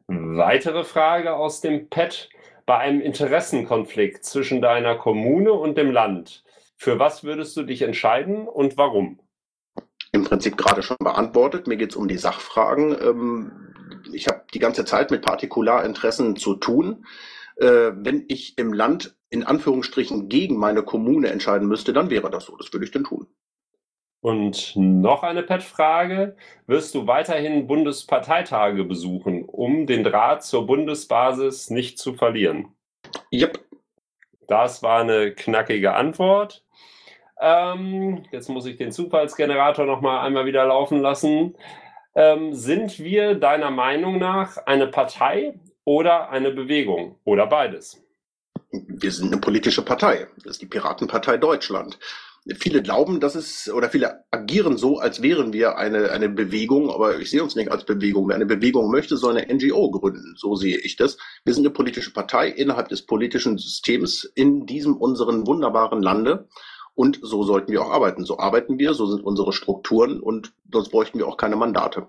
[0.06, 2.30] Weitere Frage aus dem Pad.
[2.67, 6.43] Bei einem Interessenkonflikt zwischen deiner Kommune und dem Land,
[6.76, 9.20] für was würdest du dich entscheiden und warum?
[10.17, 11.67] Im Prinzip gerade schon beantwortet.
[11.67, 12.97] Mir geht es um die Sachfragen.
[12.99, 13.51] Ähm,
[14.12, 17.06] ich habe die ganze Zeit mit Partikularinteressen zu tun.
[17.58, 22.45] Äh, wenn ich im Land in Anführungsstrichen gegen meine Kommune entscheiden müsste, dann wäre das
[22.45, 22.58] so.
[22.58, 23.27] Das würde ich denn tun.
[24.19, 26.36] Und noch eine Pet-Frage.
[26.65, 32.75] Wirst du weiterhin Bundesparteitage besuchen, um den Draht zur Bundesbasis nicht zu verlieren?
[33.32, 33.63] Yep.
[34.47, 36.65] Das war eine knackige Antwort.
[37.39, 41.56] Ähm, jetzt muss ich den Zufallsgenerator noch mal einmal wieder laufen lassen.
[42.15, 48.04] Ähm, sind wir deiner Meinung nach eine Partei oder eine Bewegung oder beides?
[48.71, 50.28] wir sind eine politische Partei.
[50.43, 51.97] Das ist die Piratenpartei Deutschland.
[52.60, 57.19] Viele glauben, dass es, oder viele agieren so, als wären wir eine, eine Bewegung, aber
[57.19, 58.30] ich sehe uns nicht als Bewegung.
[58.30, 60.34] Wer eine Bewegung möchte, soll eine NGO gründen.
[60.38, 61.17] So sehe ich das.
[61.43, 66.47] Wir sind eine politische Partei innerhalb des politischen Systems in diesem unseren wunderbaren Lande.
[66.97, 68.25] Und so sollten wir auch arbeiten.
[68.25, 72.07] So arbeiten wir, so sind unsere Strukturen und sonst bräuchten wir auch keine Mandate.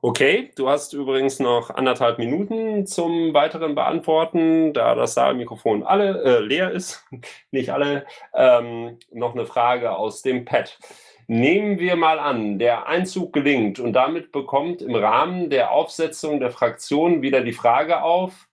[0.00, 6.40] Okay, du hast übrigens noch anderthalb Minuten zum weiteren Beantworten, da das Saalmikrofon alle äh,
[6.40, 7.04] leer ist,
[7.50, 8.06] nicht alle.
[8.32, 10.78] Ähm, noch eine Frage aus dem Pad.
[11.26, 16.50] Nehmen wir mal an, der Einzug gelingt und damit bekommt im Rahmen der Aufsetzung der
[16.50, 18.48] Fraktion wieder die Frage auf,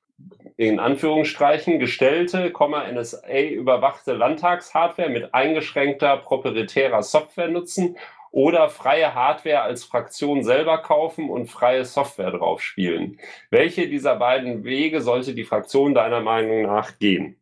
[0.61, 2.51] in Anführungsstrichen gestellte,
[2.93, 7.97] NSA überwachte Landtagshardware mit eingeschränkter proprietärer Software nutzen
[8.29, 13.19] oder freie Hardware als Fraktion selber kaufen und freie Software drauf spielen.
[13.49, 17.40] Welche dieser beiden Wege sollte die Fraktion deiner Meinung nach gehen?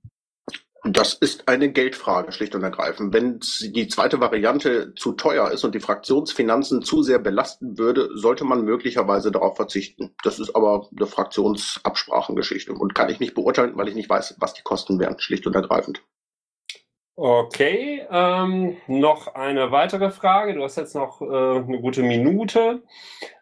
[0.85, 3.13] Das ist eine Geldfrage, schlicht und ergreifend.
[3.13, 8.45] Wenn die zweite Variante zu teuer ist und die Fraktionsfinanzen zu sehr belasten würde, sollte
[8.45, 10.15] man möglicherweise darauf verzichten.
[10.23, 14.53] Das ist aber eine Fraktionsabsprachengeschichte und kann ich nicht beurteilen, weil ich nicht weiß, was
[14.53, 16.01] die Kosten wären, schlicht und ergreifend.
[17.21, 20.53] Okay, ähm, noch eine weitere Frage.
[20.53, 22.81] Du hast jetzt noch äh, eine gute Minute.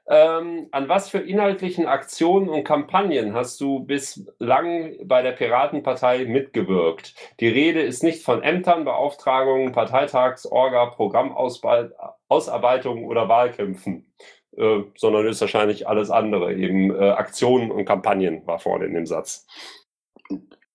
[0.07, 7.13] Ähm, an was für inhaltlichen Aktionen und Kampagnen hast du bislang bei der Piratenpartei mitgewirkt?
[7.39, 14.11] Die Rede ist nicht von Ämtern, Beauftragungen, Parteitags-, Orga, Programmausarbeitung oder Wahlkämpfen,
[14.57, 19.05] äh, sondern ist wahrscheinlich alles andere, eben äh, Aktionen und Kampagnen war vorne in dem
[19.05, 19.45] Satz.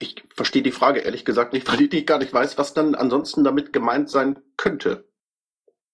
[0.03, 3.45] Ich verstehe die Frage ehrlich gesagt nicht, weil ich gar nicht weiß, was dann ansonsten
[3.45, 5.05] damit gemeint sein könnte.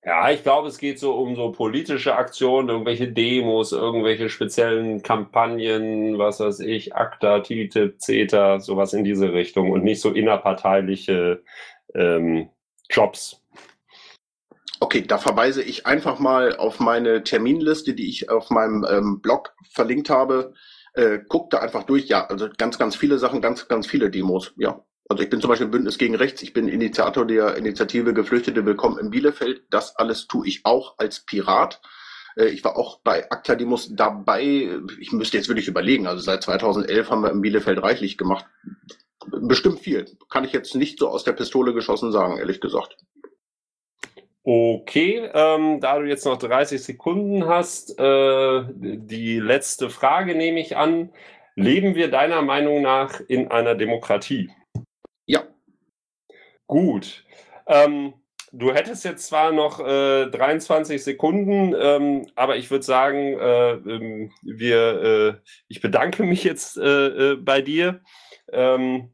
[0.02, 6.16] Ja, ich glaube, es geht so um so politische Aktionen, irgendwelche Demos, irgendwelche speziellen Kampagnen,
[6.16, 11.42] was weiß ich, ACTA, TTIP, CETA, sowas in diese Richtung und nicht so innerparteiliche
[11.94, 12.48] ähm,
[12.88, 13.42] Jobs.
[14.80, 19.52] Okay, da verweise ich einfach mal auf meine Terminliste, die ich auf meinem ähm, Blog
[19.68, 20.54] verlinkt habe.
[20.98, 22.08] Äh, guckt da einfach durch.
[22.08, 24.52] Ja, also ganz, ganz viele Sachen, ganz, ganz viele Demos.
[24.56, 24.84] Ja.
[25.08, 26.42] Also ich bin zum Beispiel Bündnis gegen Rechts.
[26.42, 29.62] Ich bin Initiator der Initiative Geflüchtete Willkommen in Bielefeld.
[29.70, 31.80] Das alles tue ich auch als Pirat.
[32.34, 34.76] Äh, ich war auch bei ACTA Demos dabei.
[34.98, 36.08] Ich müsste jetzt wirklich überlegen.
[36.08, 38.46] Also seit 2011 haben wir in Bielefeld reichlich gemacht.
[39.24, 40.04] Bestimmt viel.
[40.28, 42.96] Kann ich jetzt nicht so aus der Pistole geschossen sagen, ehrlich gesagt.
[44.50, 50.74] Okay, ähm, da du jetzt noch 30 Sekunden hast, äh, die letzte Frage nehme ich
[50.74, 51.10] an.
[51.54, 54.48] Leben wir deiner Meinung nach in einer Demokratie?
[55.26, 55.42] Ja.
[56.66, 57.26] Gut.
[57.66, 58.14] Ähm,
[58.50, 64.32] du hättest jetzt zwar noch äh, 23 Sekunden, ähm, aber ich würde sagen, äh, ähm,
[64.40, 68.00] wir, äh, ich bedanke mich jetzt äh, äh, bei dir.
[68.50, 69.10] Ähm,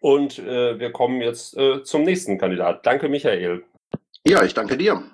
[0.00, 2.84] und wir kommen jetzt zum nächsten Kandidat.
[2.84, 3.62] Danke, Michael.
[4.28, 5.04] Ja, ich danke dir.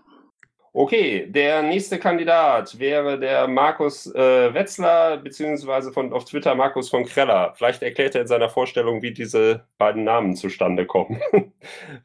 [0.72, 7.04] Okay, der nächste Kandidat wäre der Markus äh, Wetzler, beziehungsweise von, auf Twitter Markus von
[7.04, 7.52] Kreller.
[7.54, 11.20] Vielleicht erklärt er in seiner Vorstellung, wie diese beiden Namen zustande kommen.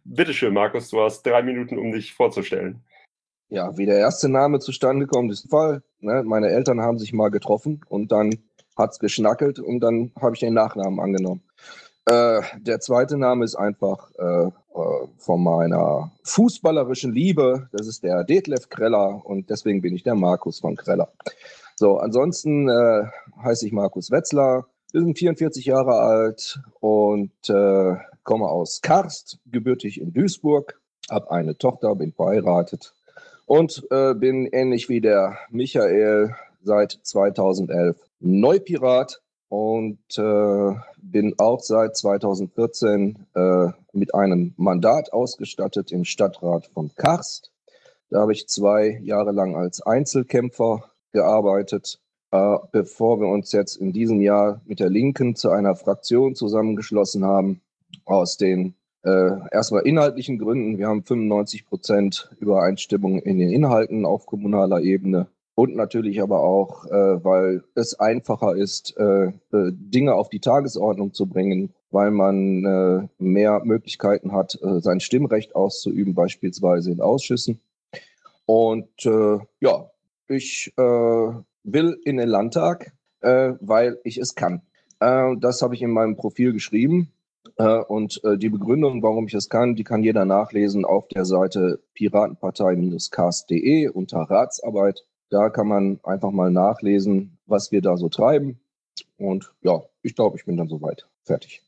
[0.04, 2.84] Bitteschön, Markus, du hast drei Minuten, um dich vorzustellen.
[3.48, 5.84] Ja, wie der erste Name zustande kommt, ist ein Fall.
[6.02, 6.24] Ne?
[6.26, 8.36] Meine Eltern haben sich mal getroffen und dann
[8.78, 11.47] hat es geschnackelt und dann habe ich den Nachnamen angenommen.
[12.08, 14.52] Äh, der zweite Name ist einfach äh, äh,
[15.18, 17.68] von meiner fußballerischen Liebe.
[17.74, 21.12] Das ist der Detlef Kreller und deswegen bin ich der Markus von Kreller.
[21.76, 23.04] So, ansonsten äh,
[23.44, 30.14] heiße ich Markus Wetzler, bin 44 Jahre alt und äh, komme aus Karst, gebürtig in
[30.14, 30.80] Duisburg,
[31.12, 32.94] habe eine Tochter, bin verheiratet
[33.48, 41.96] und äh, bin ähnlich wie der Michael seit 2011 Neupirat und äh, bin auch seit
[41.96, 47.52] 2014 äh, mit einem Mandat ausgestattet im Stadtrat von Karst.
[48.10, 50.84] Da habe ich zwei Jahre lang als Einzelkämpfer
[51.14, 52.00] gearbeitet,
[52.32, 57.24] äh, bevor wir uns jetzt in diesem Jahr mit der Linken zu einer Fraktion zusammengeschlossen
[57.24, 57.62] haben,
[58.06, 60.78] aus den äh, erstmal inhaltlichen Gründen.
[60.78, 65.28] Wir haben 95 Prozent Übereinstimmung in den Inhalten auf kommunaler Ebene
[65.58, 69.32] und natürlich aber auch, äh, weil es einfacher ist, äh, äh,
[69.72, 75.56] Dinge auf die Tagesordnung zu bringen, weil man äh, mehr Möglichkeiten hat, äh, sein Stimmrecht
[75.56, 77.60] auszuüben, beispielsweise in Ausschüssen.
[78.46, 79.90] Und äh, ja,
[80.28, 82.92] ich will in den Landtag,
[83.22, 84.62] weil ich es kann.
[85.00, 87.14] Das habe ich in meinem Profil geschrieben.
[87.56, 93.88] Und die Begründung, warum ich es kann, die kann jeder nachlesen auf der Seite piratenpartei-cast.de
[93.88, 95.06] unter Ratsarbeit.
[95.30, 98.60] Da kann man einfach mal nachlesen, was wir da so treiben.
[99.18, 101.62] Und ja, ich glaube, ich bin dann soweit fertig.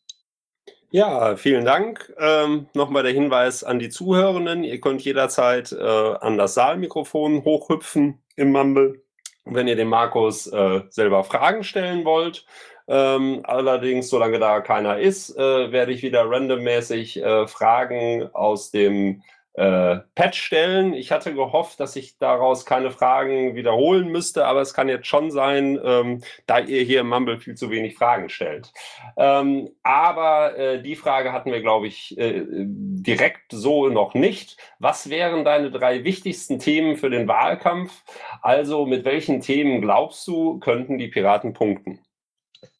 [0.91, 2.11] Ja, vielen Dank.
[2.17, 4.63] Ähm, Nochmal der Hinweis an die Zuhörenden.
[4.63, 9.03] Ihr könnt jederzeit äh, an das Saalmikrofon hochhüpfen im Mumble,
[9.45, 12.45] wenn ihr dem Markus äh, selber Fragen stellen wollt.
[12.87, 19.21] Ähm, allerdings, solange da keiner ist, äh, werde ich wieder randommäßig äh, Fragen aus dem
[19.59, 20.93] äh, Patch stellen.
[20.93, 25.31] Ich hatte gehofft, dass ich daraus keine Fragen wiederholen müsste, aber es kann jetzt schon
[25.31, 28.71] sein, ähm, da ihr hier im Mumble viel zu wenig Fragen stellt.
[29.17, 34.55] Ähm, aber äh, die Frage hatten wir, glaube ich, äh, direkt so noch nicht.
[34.79, 38.05] Was wären deine drei wichtigsten Themen für den Wahlkampf?
[38.41, 41.99] Also mit welchen Themen glaubst du, könnten die Piraten punkten?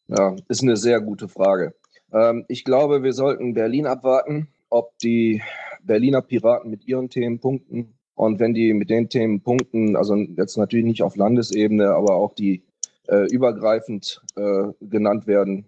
[0.08, 1.74] Ja, ist eine sehr gute Frage.
[2.10, 5.42] Ähm, ich glaube, wir sollten Berlin abwarten, ob die
[5.82, 7.94] Berliner Piraten mit ihren Themen punkten.
[8.14, 12.34] Und wenn die mit den Themen punkten, also jetzt natürlich nicht auf Landesebene, aber auch
[12.34, 12.62] die
[13.08, 15.64] äh, übergreifend äh, genannt werden,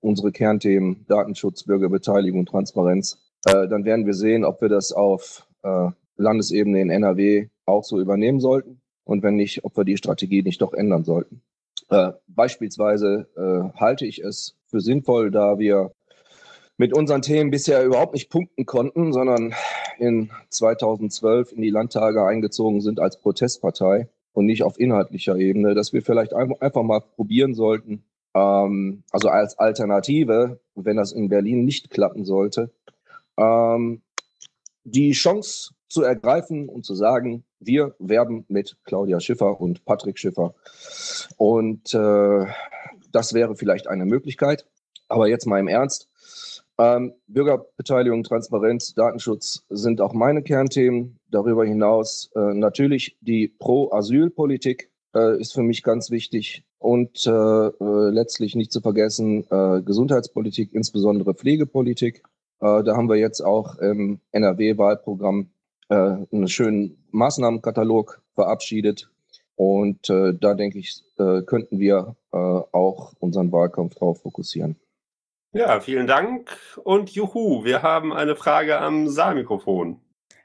[0.00, 5.90] unsere Kernthemen Datenschutz, Bürgerbeteiligung, Transparenz, äh, dann werden wir sehen, ob wir das auf äh,
[6.16, 10.62] Landesebene in NRW auch so übernehmen sollten und wenn nicht, ob wir die Strategie nicht
[10.62, 11.42] doch ändern sollten.
[11.88, 15.92] Äh, beispielsweise äh, halte ich es für sinnvoll, da wir
[16.76, 19.54] mit unseren Themen bisher überhaupt nicht punkten konnten, sondern
[19.98, 25.92] in 2012 in die Landtage eingezogen sind als Protestpartei und nicht auf inhaltlicher Ebene, dass
[25.92, 31.90] wir vielleicht einfach mal probieren sollten, ähm, also als Alternative, wenn das in Berlin nicht
[31.90, 32.70] klappen sollte,
[33.38, 34.02] ähm,
[34.84, 40.54] die Chance zu ergreifen und zu sagen, wir werben mit Claudia Schiffer und Patrick Schiffer.
[41.36, 42.46] Und äh,
[43.12, 44.66] das wäre vielleicht eine Möglichkeit.
[45.08, 46.08] Aber jetzt mal im Ernst.
[46.78, 51.18] Ähm, Bürgerbeteiligung, Transparenz, Datenschutz sind auch meine Kernthemen.
[51.30, 58.10] Darüber hinaus äh, natürlich die Pro-Asyl-Politik äh, ist für mich ganz wichtig und äh, äh
[58.10, 62.22] letztlich nicht zu vergessen äh, Gesundheitspolitik, insbesondere Pflegepolitik.
[62.60, 65.50] Äh, da haben wir jetzt auch im NRW-Wahlprogramm
[65.88, 69.08] einen schönen Maßnahmenkatalog verabschiedet.
[69.54, 74.74] Und da denke ich, könnten wir auch unseren Wahlkampf drauf fokussieren.
[75.56, 79.98] Ja, vielen Dank und juhu, wir haben eine Frage am Saalmikrofon.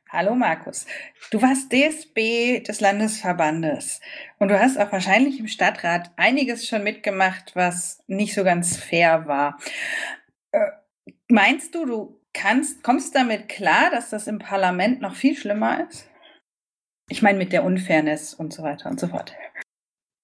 [0.08, 0.86] Hallo Markus,
[1.32, 4.00] du warst DSB des Landesverbandes
[4.40, 9.28] und du hast auch wahrscheinlich im Stadtrat einiges schon mitgemacht, was nicht so ganz fair
[9.28, 9.58] war.
[10.54, 10.68] Äh,
[11.28, 16.10] meinst du, du kannst, kommst damit klar, dass das im Parlament noch viel schlimmer ist?
[17.10, 19.36] Ich meine mit der Unfairness und so weiter und so fort.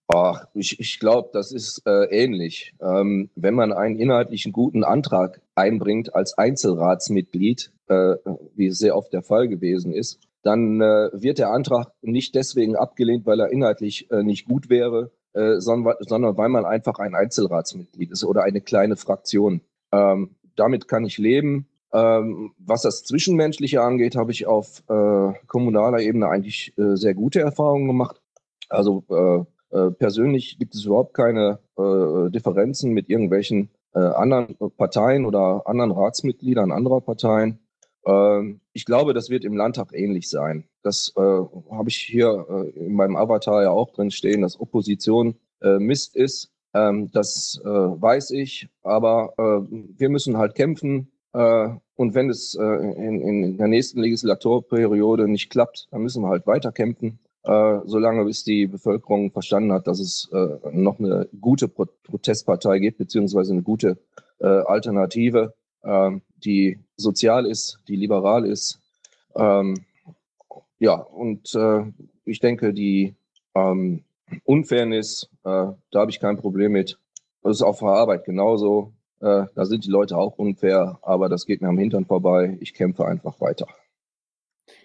[0.07, 2.73] Ach, ich, ich glaube, das ist äh, ähnlich.
[2.79, 8.15] Ähm, wenn man einen inhaltlichen guten Antrag einbringt als Einzelratsmitglied, äh,
[8.55, 12.77] wie es sehr oft der Fall gewesen ist, dann äh, wird der Antrag nicht deswegen
[12.77, 17.13] abgelehnt, weil er inhaltlich äh, nicht gut wäre, äh, sondern, sondern weil man einfach ein
[17.13, 19.59] Einzelratsmitglied ist oder eine kleine Fraktion.
[19.91, 21.67] Ähm, damit kann ich leben.
[21.91, 27.87] Ähm, was das Zwischenmenschliche angeht, habe ich auf äh, kommunaler Ebene eigentlich sehr gute Erfahrungen
[27.87, 28.21] gemacht.
[28.69, 29.03] Also
[29.71, 35.91] äh, persönlich gibt es überhaupt keine äh, Differenzen mit irgendwelchen äh, anderen Parteien oder anderen
[35.91, 37.59] Ratsmitgliedern anderer Parteien.
[38.05, 40.63] Ähm, ich glaube, das wird im Landtag ähnlich sein.
[40.83, 45.35] Das äh, habe ich hier äh, in meinem Avatar ja auch drin stehen, dass Opposition
[45.79, 46.51] Mist ist.
[46.75, 51.11] Ähm, das weiß ich, aber wir müssen halt kämpfen.
[51.31, 56.71] Und wenn es in, in der nächsten Legislaturperiode nicht klappt, dann müssen wir halt weiter
[56.71, 61.85] kämpfen, äh, solange bis die Bevölkerung verstanden hat, dass es äh, noch eine gute Pro
[62.03, 63.97] Protestpartei gibt, beziehungsweise eine gute
[64.39, 66.11] äh, Alternative, äh,
[66.43, 68.79] die sozial ist, die liberal ist.
[69.35, 69.85] Ähm,
[70.79, 71.85] ja, und äh,
[72.25, 73.15] ich denke, die
[73.55, 74.03] ähm,
[74.43, 76.99] Unfairness, äh, da habe ich kein Problem mit.
[77.43, 78.91] Das ist auf der Arbeit genauso.
[79.21, 82.57] Äh, da sind die Leute auch unfair, aber das geht mir am Hintern vorbei.
[82.59, 83.67] Ich kämpfe einfach weiter.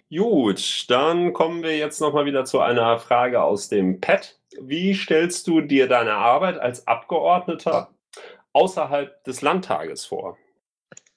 [0.09, 4.37] Gut, dann kommen wir jetzt nochmal wieder zu einer Frage aus dem Pad.
[4.61, 7.89] Wie stellst du dir deine Arbeit als Abgeordneter
[8.53, 10.37] außerhalb des Landtages vor?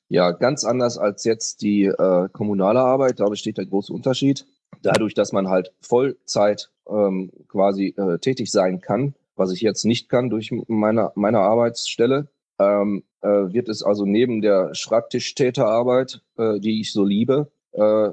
[0.09, 3.21] Ja, ganz anders als jetzt die äh, kommunale Arbeit.
[3.21, 4.47] Da besteht der große Unterschied.
[4.83, 10.09] Dadurch, dass man halt Vollzeit ähm, quasi äh, tätig sein kann, was ich jetzt nicht
[10.09, 16.81] kann durch meine, meine Arbeitsstelle, ähm, äh, wird es also neben der Schreibtischtäterarbeit, äh, die
[16.81, 18.11] ich so liebe, äh,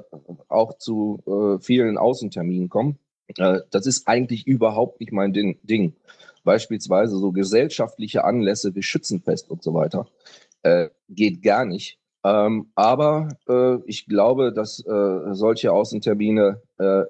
[0.48, 2.98] auch zu äh, vielen Außenterminen kommen.
[3.38, 5.94] Äh, das ist eigentlich überhaupt nicht mein Ding.
[6.44, 10.06] Beispielsweise so gesellschaftliche Anlässe wie Schützenfest und so weiter.
[10.62, 11.98] Äh, geht gar nicht.
[12.22, 16.62] Ähm, aber äh, ich glaube, dass äh, solche Außentermine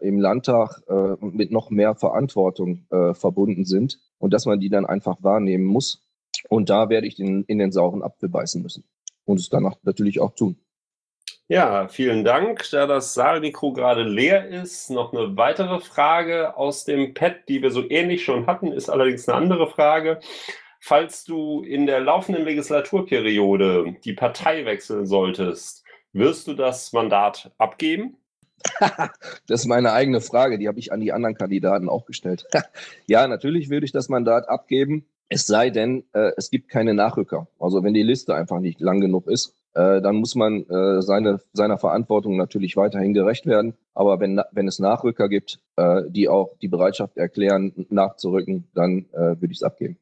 [0.03, 0.83] im Landtag
[1.23, 6.03] mit noch mehr Verantwortung verbunden sind und dass man die dann einfach wahrnehmen muss.
[6.51, 8.85] Und da werde ich den, in den sauren Apfel beißen müssen
[9.25, 10.59] und es danach natürlich auch tun.
[11.48, 12.64] Ja, vielen Dank.
[12.70, 17.70] Da das Saalmikro gerade leer ist, noch eine weitere Frage aus dem Pad, die wir
[17.70, 20.20] so ähnlich schon hatten, ist allerdings eine andere Frage.
[20.80, 28.16] Falls du in der laufenden Legislaturperiode die Partei wechseln solltest, wirst du das Mandat abgeben?
[29.46, 32.46] das ist meine eigene Frage, die habe ich an die anderen Kandidaten auch gestellt.
[33.07, 37.48] ja, natürlich würde ich das Mandat abgeben, es sei denn, äh, es gibt keine Nachrücker.
[37.59, 41.40] Also wenn die Liste einfach nicht lang genug ist, äh, dann muss man äh, seine,
[41.52, 43.74] seiner Verantwortung natürlich weiterhin gerecht werden.
[43.94, 49.40] Aber wenn, wenn es Nachrücker gibt, äh, die auch die Bereitschaft erklären, nachzurücken, dann äh,
[49.40, 49.98] würde ich es abgeben.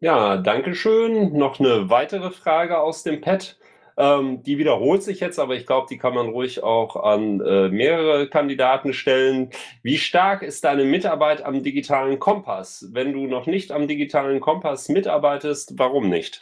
[0.00, 1.36] Ja, danke schön.
[1.36, 3.56] Noch eine weitere Frage aus dem Pad.
[3.96, 7.68] Ähm, die wiederholt sich jetzt, aber ich glaube, die kann man ruhig auch an äh,
[7.68, 9.50] mehrere Kandidaten stellen.
[9.82, 12.88] Wie stark ist deine Mitarbeit am digitalen Kompass?
[12.92, 16.40] Wenn du noch nicht am digitalen Kompass mitarbeitest, warum nicht?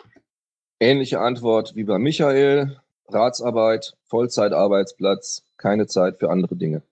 [0.80, 2.80] Ähnliche Antwort wie bei Michael.
[3.12, 6.82] Ratsarbeit, Vollzeitarbeitsplatz, keine Zeit für andere Dinge.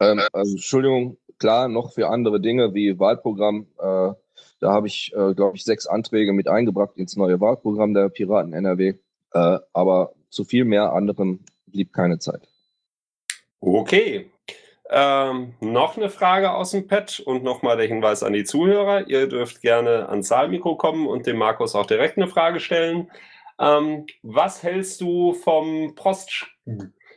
[0.00, 3.66] Ähm, also Entschuldigung, klar, noch für andere Dinge wie Wahlprogramm.
[3.78, 4.12] Äh,
[4.60, 8.52] da habe ich, äh, glaube ich, sechs Anträge mit eingebracht ins neue Wahlprogramm der Piraten
[8.52, 8.94] NRW.
[9.32, 12.42] Äh, aber zu viel mehr anderem blieb keine Zeit.
[13.60, 14.29] Okay.
[14.92, 19.08] Ähm, noch eine Frage aus dem Pad und nochmal der Hinweis an die Zuhörer.
[19.08, 23.08] Ihr dürft gerne ans Saalmikro kommen und dem Markus auch direkt eine Frage stellen.
[23.60, 26.48] Ähm, was hältst du vom Prost...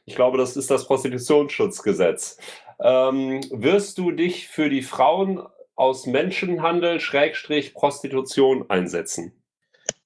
[0.05, 2.37] Ich glaube, das ist das Prostitutionsschutzgesetz.
[2.79, 5.41] Ähm, wirst du dich für die Frauen
[5.75, 9.33] aus Menschenhandel, Schrägstrich, Prostitution einsetzen?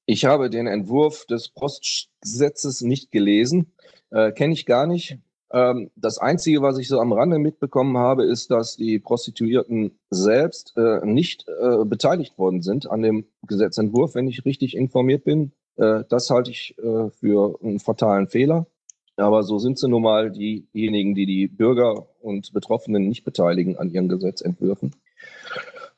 [0.06, 3.74] Ich habe den Entwurf des Postgesetzes nicht gelesen,
[4.12, 5.18] äh, kenne ich gar nicht.
[5.52, 10.74] Ähm, das Einzige, was ich so am Rande mitbekommen habe, ist, dass die Prostituierten selbst
[10.76, 15.54] äh, nicht äh, beteiligt worden sind an dem Gesetzentwurf, wenn ich richtig informiert bin.
[15.78, 18.68] Äh, das halte ich äh, für einen fatalen Fehler.
[19.16, 23.90] Aber so sind sie nun mal diejenigen, die die Bürger und Betroffenen nicht beteiligen an
[23.90, 24.94] ihren Gesetzentwürfen.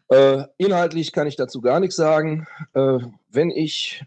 [0.08, 2.48] Äh, inhaltlich kann ich dazu gar nichts sagen.
[2.74, 4.04] Äh, wenn ich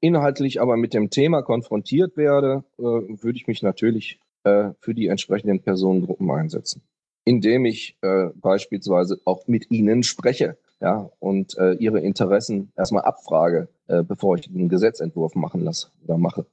[0.00, 5.60] inhaltlich aber mit dem Thema konfrontiert werde, würde ich mich natürlich äh, für die entsprechenden
[5.60, 6.82] Personengruppen einsetzen,
[7.24, 14.36] indem ich äh, beispielsweise auch mit ihnen spreche ja, und ihre Interessen erstmal abfrage, bevor
[14.36, 16.44] ich einen Gesetzentwurf machen lasse oder mache.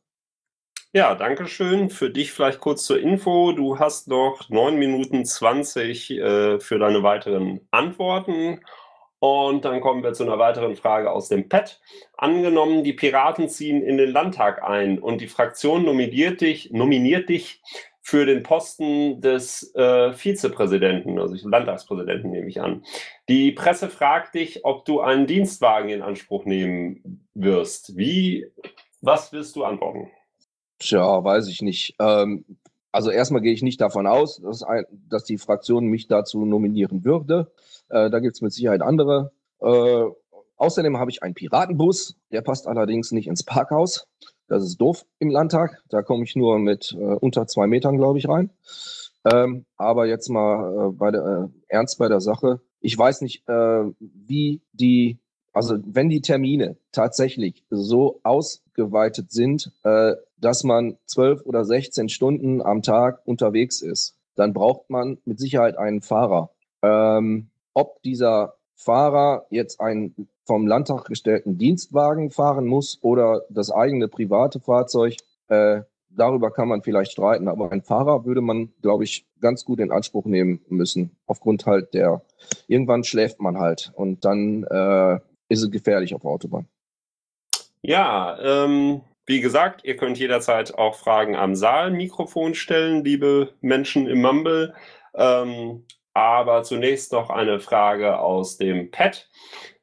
[0.93, 1.89] Ja, danke schön.
[1.89, 3.53] Für dich vielleicht kurz zur Info.
[3.53, 8.59] Du hast noch 9 Minuten 20 äh, für deine weiteren Antworten.
[9.23, 11.79] Und dann kommen wir zu einer weiteren Frage aus dem Pad.
[12.17, 17.61] Angenommen, die Piraten ziehen in den Landtag ein und die Fraktion nominiert dich, nominiert dich
[18.01, 22.83] für den Posten des äh, Vizepräsidenten, also Landtagspräsidenten nehme ich an.
[23.29, 27.95] Die Presse fragt dich, ob du einen Dienstwagen in Anspruch nehmen wirst.
[27.95, 28.47] Wie,
[29.01, 30.09] was wirst du antworten?
[30.79, 31.93] Tja, weiß ich nicht.
[31.99, 32.43] Ähm,
[32.91, 37.03] also erstmal gehe ich nicht davon aus, dass, ein, dass die Fraktion mich dazu nominieren
[37.05, 37.51] würde.
[37.89, 39.31] Äh, da gibt es mit Sicherheit andere.
[39.61, 40.05] Äh,
[40.57, 44.07] außerdem habe ich einen Piratenbus, der passt allerdings nicht ins Parkhaus.
[44.47, 45.81] Das ist doof im Landtag.
[45.89, 48.49] Da komme ich nur mit äh, unter zwei Metern, glaube ich, rein.
[49.23, 52.59] Ähm, aber jetzt mal äh, bei der, äh, ernst bei der Sache.
[52.81, 55.19] Ich weiß nicht, äh, wie die
[55.53, 62.61] also wenn die Termine tatsächlich so ausgeweitet sind, äh, dass man zwölf oder 16 Stunden
[62.61, 66.51] am Tag unterwegs ist, dann braucht man mit Sicherheit einen Fahrer.
[66.81, 74.07] Ähm, ob dieser Fahrer jetzt einen vom Landtag gestellten Dienstwagen fahren muss oder das eigene
[74.07, 75.15] private Fahrzeug,
[75.49, 77.47] äh, darüber kann man vielleicht streiten.
[77.47, 81.11] Aber einen Fahrer würde man, glaube ich, ganz gut in Anspruch nehmen müssen.
[81.27, 82.21] Aufgrund halt der,
[82.67, 85.19] irgendwann schläft man halt und dann äh,
[85.51, 86.67] ist es gefährlich auf der Autobahn.
[87.81, 94.21] Ja, ähm, wie gesagt, ihr könnt jederzeit auch Fragen am Saalmikrofon stellen, liebe Menschen im
[94.21, 94.73] Mumble.
[95.13, 95.83] Ähm,
[96.13, 99.29] aber zunächst noch eine Frage aus dem Pad.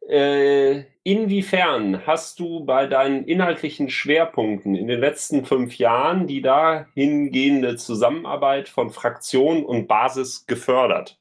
[0.09, 7.77] Äh, inwiefern hast du bei deinen inhaltlichen Schwerpunkten in den letzten fünf Jahren die dahingehende
[7.77, 11.19] Zusammenarbeit von Fraktion und Basis gefördert?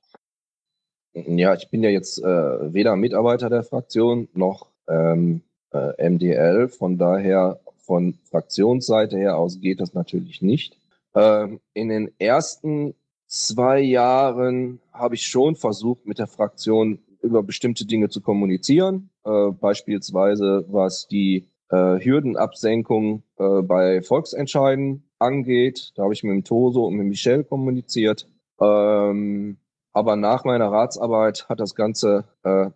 [1.26, 5.42] Ja, ich bin ja jetzt äh, weder Mitarbeiter der Fraktion noch ähm,
[5.72, 6.68] äh, MDL.
[6.70, 10.78] Von daher, von Fraktionsseite her aus geht das natürlich nicht.
[11.16, 12.94] Ähm, in den ersten
[13.26, 19.10] zwei Jahren habe ich schon versucht, mit der Fraktion über bestimmte Dinge zu kommunizieren.
[19.24, 25.94] Äh, beispielsweise was die äh, Hürdenabsenkung äh, bei Volksentscheiden angeht.
[25.96, 28.28] Da habe ich mit dem Toso und mit Michel kommuniziert.
[28.62, 29.58] Ähm,
[29.98, 32.68] aber nach meiner Ratsarbeit hat das Ganze äh,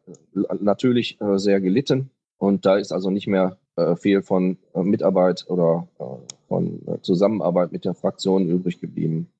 [0.59, 2.09] natürlich äh, sehr gelitten.
[2.39, 6.03] Und da ist also nicht mehr äh, viel von äh, Mitarbeit oder äh,
[6.47, 9.31] von äh, Zusammenarbeit mit der Fraktion übrig geblieben.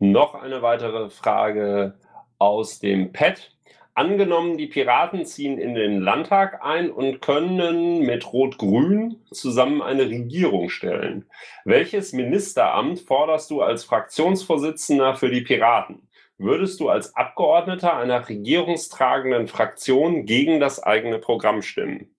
[0.00, 1.94] Noch eine weitere Frage
[2.38, 3.52] aus dem Pad.
[3.94, 10.68] Angenommen, die Piraten ziehen in den Landtag ein und können mit Rot-Grün zusammen eine Regierung
[10.68, 11.26] stellen.
[11.64, 16.05] Welches Ministeramt forderst du als Fraktionsvorsitzender für die Piraten?
[16.38, 22.14] Würdest du als Abgeordneter einer regierungstragenden Fraktion gegen das eigene Programm stimmen?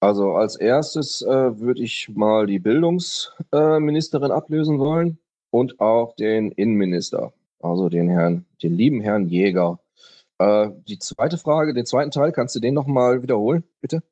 [0.00, 5.18] Also als erstes äh, würde ich mal die Bildungsministerin äh, ablösen wollen
[5.50, 9.80] und auch den Innenminister, also den Herrn, den lieben Herrn Jäger.
[10.38, 14.02] Äh, die zweite Frage, den zweiten Teil, kannst du den nochmal wiederholen, bitte?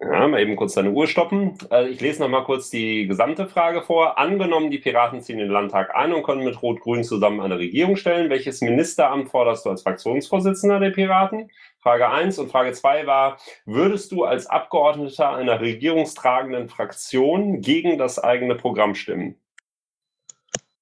[0.00, 1.56] Ja, mal eben kurz deine Uhr stoppen.
[1.70, 4.18] Also ich lese noch mal kurz die gesamte Frage vor.
[4.18, 8.28] Angenommen, die Piraten ziehen den Landtag ein und können mit Rot-Grün zusammen eine Regierung stellen.
[8.28, 11.48] Welches Ministeramt forderst du als Fraktionsvorsitzender der Piraten?
[11.78, 18.18] Frage 1 und Frage 2 war, würdest du als Abgeordneter einer regierungstragenden Fraktion gegen das
[18.18, 19.36] eigene Programm stimmen?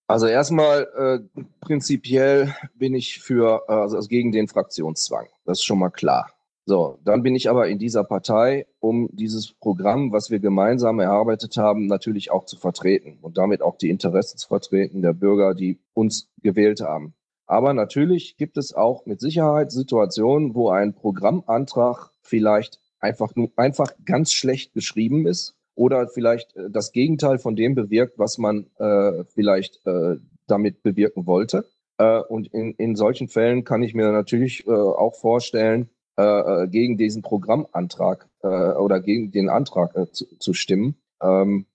[0.06, 0.88] Also erstmal
[1.36, 5.28] äh, prinzipiell bin ich für äh, also gegen den Fraktionszwang.
[5.44, 6.30] Das ist schon mal klar.
[6.64, 11.56] So, dann bin ich aber in dieser Partei, um dieses Programm, was wir gemeinsam erarbeitet
[11.56, 15.80] haben, natürlich auch zu vertreten und damit auch die Interessen zu vertreten der Bürger, die
[15.92, 17.14] uns gewählt haben.
[17.46, 24.32] Aber natürlich gibt es auch mit Sicherheit Situationen, wo ein Programmantrag vielleicht einfach, einfach ganz
[24.32, 29.84] schlecht geschrieben ist oder vielleicht äh, das Gegenteil von dem bewirkt, was man äh, vielleicht
[29.84, 31.64] äh, damit bewirken wollte.
[31.98, 36.22] Äh, und in, in solchen Fällen kann ich mir natürlich äh, auch vorstellen, äh,
[36.64, 41.00] äh, gegen diesen Programmantrag äh, oder gegen den Antrag äh, zu, zu, stimmen.
[41.22, 41.66] Ähm,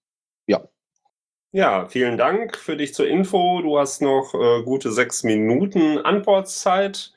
[0.46, 0.62] ja.
[1.52, 3.62] Ja, vielen Dank für dich zur Info.
[3.62, 7.14] Du hast noch äh, gute sechs Minuten Antwortzeit.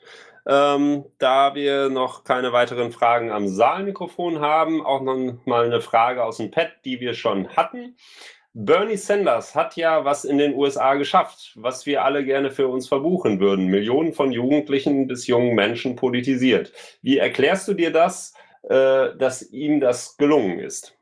[0.47, 6.23] Ähm, da wir noch keine weiteren Fragen am Saalmikrofon haben, auch noch mal eine Frage
[6.23, 7.95] aus dem Pad, die wir schon hatten.
[8.53, 12.87] Bernie Sanders hat ja was in den USA geschafft, was wir alle gerne für uns
[12.87, 13.67] verbuchen würden.
[13.67, 16.73] Millionen von Jugendlichen bis jungen Menschen politisiert.
[17.01, 18.33] Wie erklärst du dir das,
[18.63, 20.97] äh, dass ihm das gelungen ist?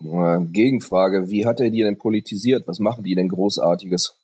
[0.00, 2.66] Gegenfrage, wie hat er die denn politisiert?
[2.66, 4.18] Was machen die denn Großartiges?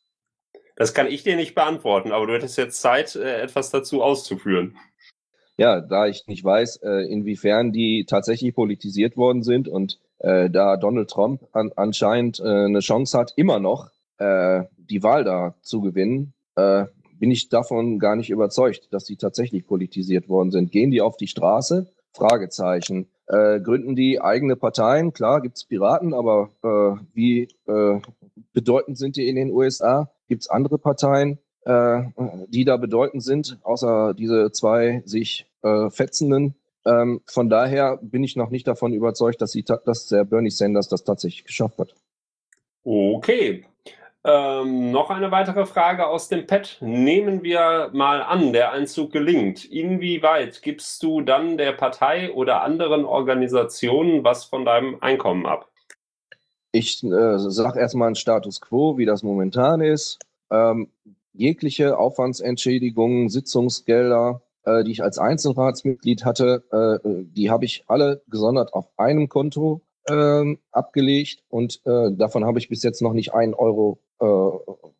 [0.77, 4.77] Das kann ich dir nicht beantworten, aber du hättest jetzt Zeit, äh, etwas dazu auszuführen.
[5.59, 10.77] Ja, da ich nicht weiß, äh, inwiefern die tatsächlich politisiert worden sind und äh, da
[10.77, 13.91] Donald Trump an, anscheinend äh, eine Chance hat, immer noch
[14.21, 20.29] die Wahl da zu gewinnen, bin ich davon gar nicht überzeugt, dass die tatsächlich politisiert
[20.29, 20.73] worden sind.
[20.73, 21.87] Gehen die auf die Straße?
[22.11, 23.07] Fragezeichen.
[23.29, 25.13] Äh, gründen die eigene Parteien?
[25.13, 28.01] Klar, gibt's Piraten, aber äh, wie äh,
[28.53, 30.11] bedeutend sind die in den USA?
[30.27, 36.55] Gibt's andere Parteien, die da bedeutend sind, außer diese zwei sich äh, fetzenden?
[36.87, 40.89] Ähm, von daher bin ich noch nicht davon überzeugt, dass, sie dass der Bernie Sanders
[40.89, 41.95] das tatsächlich geschafft hat.
[42.85, 43.65] Okay.
[44.25, 46.79] Ähm, noch eine weitere Frage aus dem Pad.
[46.81, 49.65] Nehmen wir mal an, der Einzug gelingt.
[49.65, 55.71] Inwieweit gibst du dann der Partei oder anderen Organisationen was von deinem Einkommen ab?
[56.73, 60.19] Ich äh, sage erstmal einen Status quo, wie das momentan ist.
[60.51, 60.89] Ähm,
[61.33, 68.75] jegliche Aufwandsentschädigungen, Sitzungsgelder, äh, die ich als Einzelratsmitglied hatte, äh, die habe ich alle gesondert
[68.75, 73.55] auf einem Konto äh, abgelegt und äh, davon habe ich bis jetzt noch nicht einen
[73.55, 74.27] Euro äh,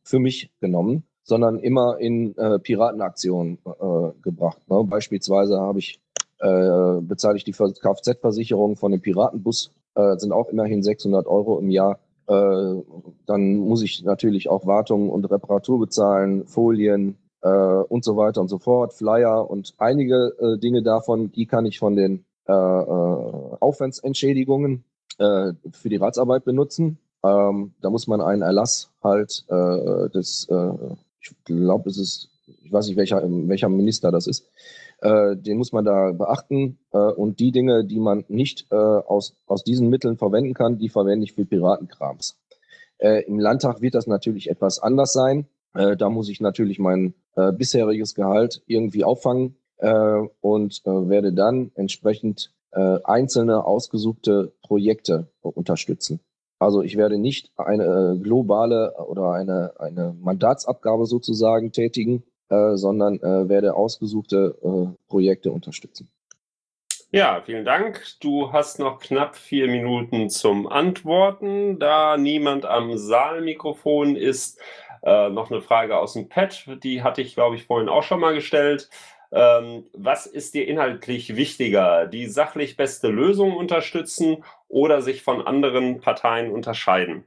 [0.03, 4.61] für mich genommen, sondern immer in äh, Piratenaktionen äh, gebracht.
[4.69, 4.85] Ne?
[4.85, 6.01] Beispielsweise habe ich
[6.41, 11.71] äh, bezahle ich die Kfz-Versicherung von dem Piratenbus, äh, sind auch immerhin 600 Euro im
[11.71, 11.99] Jahr.
[12.29, 12.83] Äh,
[13.27, 18.49] dann muss ich natürlich auch Wartung und Reparatur bezahlen, Folien, äh, und so weiter und
[18.49, 23.57] so fort, Flyer und einige äh, Dinge davon, die kann ich von den äh, äh,
[23.61, 24.83] Aufwandsentschädigungen
[25.19, 26.99] äh, für die Ratsarbeit benutzen.
[27.23, 30.49] Ähm, da muss man einen Erlass halt äh, des,
[31.21, 32.31] ich glaube, es ist,
[32.63, 34.49] ich weiß nicht, welcher, welcher Minister das ist,
[35.03, 36.79] den muss man da beachten.
[36.91, 41.35] Und die Dinge, die man nicht aus, aus diesen Mitteln verwenden kann, die verwende ich
[41.35, 42.37] für Piratenkrams.
[42.99, 45.47] Im Landtag wird das natürlich etwas anders sein.
[45.75, 51.33] Äh, da muss ich natürlich mein äh, bisheriges Gehalt irgendwie auffangen äh, und äh, werde
[51.33, 56.19] dann entsprechend äh, einzelne ausgesuchte Projekte unterstützen.
[56.59, 63.75] Also ich werde nicht eine äh, globale oder eine, eine Mandatsabgabe sozusagen tätigen, sondern werde
[63.75, 66.09] ausgesuchte Projekte unterstützen.
[67.11, 68.03] Ja, vielen Dank.
[68.21, 71.79] Du hast noch knapp vier Minuten zum Antworten.
[71.79, 74.61] Da niemand am Saalmikrofon ist,
[75.03, 78.21] äh, noch eine Frage aus dem Pad, die hatte ich, glaube ich, vorhin auch schon
[78.21, 78.89] mal gestellt.
[79.31, 82.07] Ähm, was ist dir inhaltlich wichtiger?
[82.07, 87.25] Die sachlich beste Lösung unterstützen oder sich von anderen Parteien unterscheiden?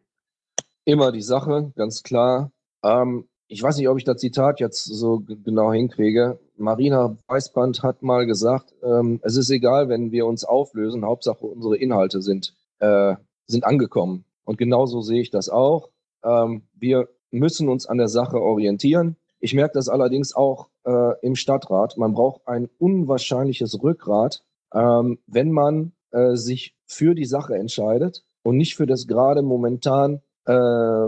[0.86, 2.52] Immer die Sache, ganz klar.
[2.84, 6.40] Ähm, ich weiß nicht, ob ich das Zitat jetzt so genau hinkriege.
[6.58, 11.76] Marina Weißband hat mal gesagt, ähm, es ist egal, wenn wir uns auflösen, Hauptsache unsere
[11.78, 13.16] Inhalte sind, äh,
[13.48, 14.26] sind angekommen.
[14.46, 15.90] Und genauso sehe ich das auch.
[16.24, 19.16] Ähm, wir müssen uns an der Sache orientieren.
[19.40, 21.98] Ich merke das allerdings auch äh, im Stadtrat.
[21.98, 28.58] Man braucht ein unwahrscheinliches Rückgrat, ähm, wenn man äh, sich für die Sache entscheidet und
[28.58, 31.08] nicht für das gerade momentan äh,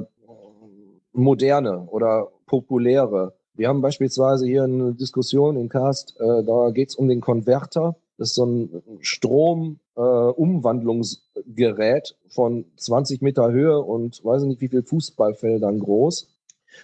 [1.11, 3.35] moderne oder populäre.
[3.53, 7.95] Wir haben beispielsweise hier eine Diskussion in Cast, äh, da geht es um den Konverter.
[8.17, 10.01] Das ist so ein Stromumwandlungsgerät äh,
[12.29, 16.29] von 20 Meter Höhe und weiß nicht wie viel Fußballfeldern groß.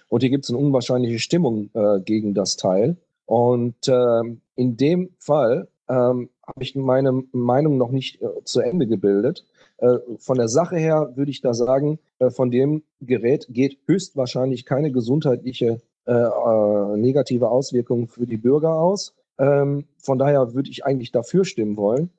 [0.08, 2.96] Und hier gibt es eine unwahrscheinliche Stimmung äh, gegen das Teil.
[3.26, 4.22] Und äh,
[4.56, 9.44] in dem Fall ähm, habe ich meine Meinung noch nicht äh, zu Ende gebildet.
[9.78, 14.66] Äh, von der Sache her würde ich da sagen, äh, von dem Gerät geht höchstwahrscheinlich
[14.66, 19.14] keine gesundheitliche äh, äh, negative Auswirkung für die Bürger aus.
[19.38, 22.10] Ähm, von daher würde ich eigentlich dafür stimmen wollen.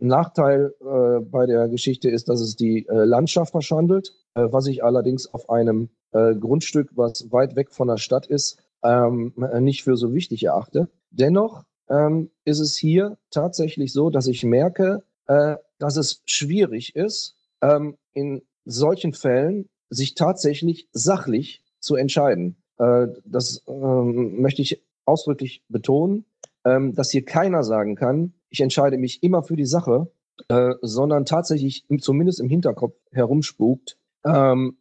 [0.00, 4.66] Äh, Nachteil äh, bei der Geschichte ist, dass es die äh, Landschaft verschandelt, äh, was
[4.66, 9.82] ich allerdings auf einem äh, Grundstück, was weit weg von der Stadt ist, ähm, nicht
[9.82, 10.88] für so wichtig erachte.
[11.10, 17.36] Dennoch ähm, ist es hier tatsächlich so, dass ich merke, äh, dass es schwierig ist,
[17.62, 22.56] ähm, in solchen Fällen sich tatsächlich sachlich zu entscheiden.
[22.78, 26.24] Äh, das ähm, möchte ich ausdrücklich betonen,
[26.66, 30.10] ähm, dass hier keiner sagen kann, ich entscheide mich immer für die Sache,
[30.48, 34.76] äh, sondern tatsächlich zumindest im Hinterkopf herumspukt, ähm,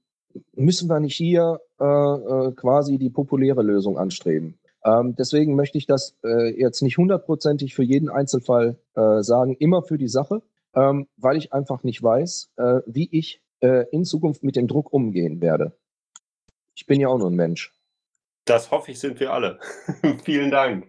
[0.53, 4.57] müssen wir nicht hier äh, äh, quasi die populäre Lösung anstreben.
[4.83, 9.81] Ähm, deswegen möchte ich das äh, jetzt nicht hundertprozentig für jeden Einzelfall äh, sagen, immer
[9.81, 10.41] für die Sache,
[10.73, 13.41] ähm, weil ich einfach nicht weiß, äh, wie ich
[13.91, 15.71] in Zukunft mit dem Druck umgehen werde.
[16.75, 17.73] Ich bin ja auch nur ein Mensch.
[18.45, 19.59] Das hoffe ich, sind wir alle.
[20.23, 20.87] Vielen Dank.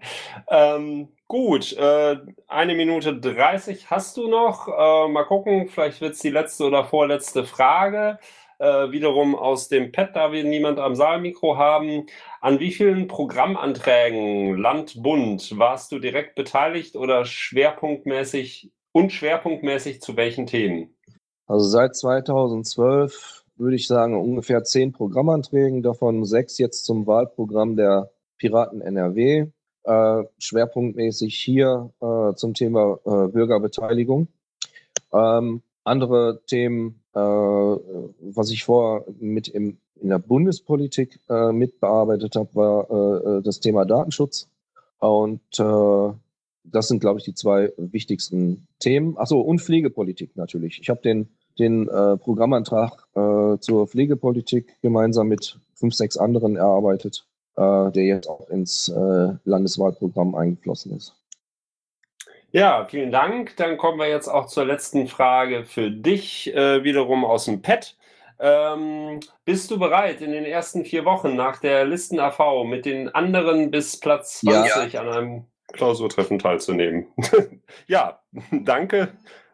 [0.49, 2.17] Ähm, gut, äh,
[2.49, 4.69] eine Minute 30 hast du noch.
[4.69, 8.19] Äh, mal gucken, vielleicht wird es die letzte oder vorletzte Frage.
[8.59, 12.07] Äh, wiederum aus dem Pad, da wir niemand am Saalmikro haben.
[12.41, 20.17] An wie vielen Programmanträgen Land, Bund warst du direkt beteiligt oder schwerpunktmäßig und schwerpunktmäßig zu
[20.17, 20.95] welchen Themen?
[21.47, 28.11] Also seit 2012 würde ich sagen, ungefähr zehn Programmanträgen, davon sechs jetzt zum Wahlprogramm der
[28.39, 29.47] Piraten NRW.
[29.85, 34.29] Äh, schwerpunktmäßig hier äh, zum Thema äh, Bürgerbeteiligung.
[35.13, 42.55] Ähm, andere Themen, äh, was ich vorher mit im, in der Bundespolitik äh, mitbearbeitet habe,
[42.55, 42.91] war
[43.39, 44.49] äh, das Thema Datenschutz.
[44.99, 49.17] Und das sind, glaube ich, die zwei wichtigsten Themen.
[49.19, 50.81] Achso, und Pflegepolitik natürlich.
[50.81, 51.29] Ich habe den
[51.59, 57.27] den äh, Programmantrag äh, zur Pflegepolitik gemeinsam mit fünf, sechs anderen erarbeitet,
[57.57, 61.15] äh, der jetzt auch ins äh, Landeswahlprogramm eingeflossen ist.
[62.53, 63.57] Ja, vielen Dank.
[63.57, 67.97] Dann kommen wir jetzt auch zur letzten Frage für dich, äh, wiederum aus dem Pad.
[68.39, 73.71] Ähm, bist du bereit, in den ersten vier Wochen nach der Listen-AV mit den anderen
[73.71, 75.01] bis Platz 20 ja.
[75.01, 77.07] an einem Klausurtreffen teilzunehmen?
[77.87, 79.09] ja, danke.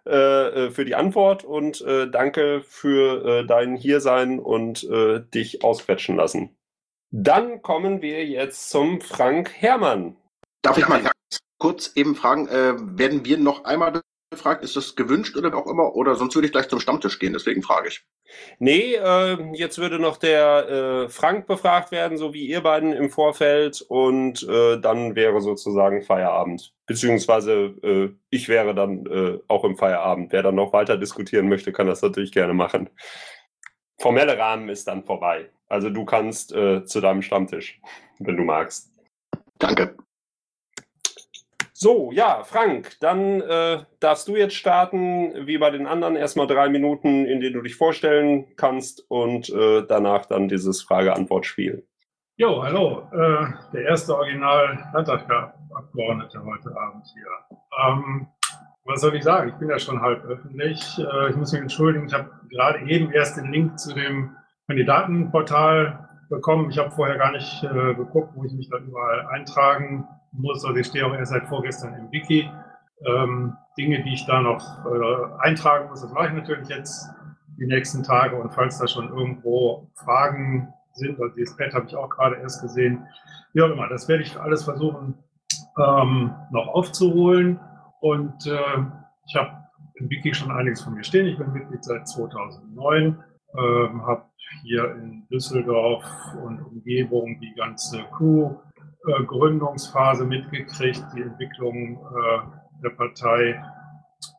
[0.04, 5.62] Äh, äh, für die Antwort und äh, danke für äh, dein Hiersein und äh, dich
[5.62, 6.56] ausquetschen lassen.
[7.12, 10.16] Dann kommen wir jetzt zum Frank Herrmann.
[10.62, 14.00] Darf ich mal ganz kurz eben fragen, werden wir noch einmal
[14.32, 15.94] gefragt, ist das gewünscht oder auch immer?
[15.94, 18.04] Oder sonst würde ich gleich zum Stammtisch gehen, deswegen frage ich.
[18.58, 23.10] Nee, äh, jetzt würde noch der äh, Frank befragt werden, so wie ihr beiden im
[23.10, 26.72] Vorfeld, und äh, dann wäre sozusagen Feierabend.
[26.92, 30.30] Beziehungsweise äh, ich wäre dann äh, auch im Feierabend.
[30.30, 32.90] Wer dann noch weiter diskutieren möchte, kann das natürlich gerne machen.
[33.98, 35.48] Formelle Rahmen ist dann vorbei.
[35.68, 37.80] Also du kannst äh, zu deinem Stammtisch,
[38.18, 38.90] wenn du magst.
[39.58, 39.96] Danke.
[41.72, 46.68] So, ja, Frank, dann äh, darfst du jetzt starten, wie bei den anderen, erstmal drei
[46.68, 51.86] Minuten, in denen du dich vorstellen kannst und äh, danach dann dieses Frage-Antwort-Spiel.
[52.36, 57.26] Jo, hallo, äh, der erste Original-Landtagsabgeordnete heute Abend hier.
[57.86, 58.26] Ähm,
[58.86, 59.50] was soll ich sagen?
[59.50, 60.98] Ich bin ja schon halb öffentlich.
[60.98, 64.34] Äh, ich muss mich entschuldigen, ich habe gerade eben erst den Link zu dem
[64.66, 66.70] Kandidatenportal bekommen.
[66.70, 70.64] Ich habe vorher gar nicht äh, geguckt, wo ich mich da überall eintragen muss.
[70.64, 72.50] Also ich stehe auch erst seit vorgestern im Wiki.
[73.04, 77.10] Ähm, Dinge, die ich da noch äh, eintragen muss, das mache ich natürlich jetzt
[77.58, 78.36] die nächsten Tage.
[78.36, 82.62] Und falls da schon irgendwo Fragen sind, also dieses Pad habe ich auch gerade erst
[82.62, 83.06] gesehen,
[83.52, 85.14] wie auch immer, das werde ich alles versuchen
[85.78, 87.60] ähm, noch aufzuholen.
[88.00, 88.84] Und äh,
[89.26, 89.62] ich habe
[89.94, 91.26] im Wiki schon einiges von mir stehen.
[91.26, 93.22] Ich bin Mitglied seit 2009,
[93.56, 94.24] ähm, habe
[94.62, 96.04] hier in Düsseldorf
[96.42, 98.56] und Umgebung die ganze Crew
[99.06, 103.62] äh, Gründungsphase mitgekriegt, die Entwicklung äh, der Partei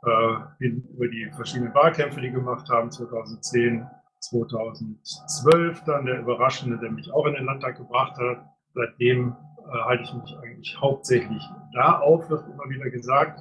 [0.06, 3.86] äh, über die verschiedenen Wahlkämpfe, die gemacht haben, 2010,
[4.30, 8.46] 2012, dann der Überraschende, der mich auch in den Landtag gebracht hat.
[8.74, 11.44] Seitdem äh, halte ich mich eigentlich hauptsächlich
[11.74, 13.40] da auf, wird immer wieder gesagt,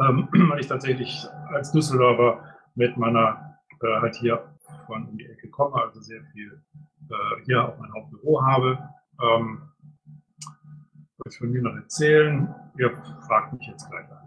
[0.00, 2.42] ähm, weil ich tatsächlich als Düsseldorfer
[2.74, 4.54] mit meiner äh, halt hier
[4.86, 6.62] von um die Ecke komme, also sehr viel
[7.10, 8.78] äh, hier auch mein Hauptbüro habe.
[9.22, 9.70] Ähm,
[11.18, 12.54] was von mir noch erzählen?
[12.78, 12.92] Ihr
[13.26, 14.26] fragt mich jetzt gleich einfach.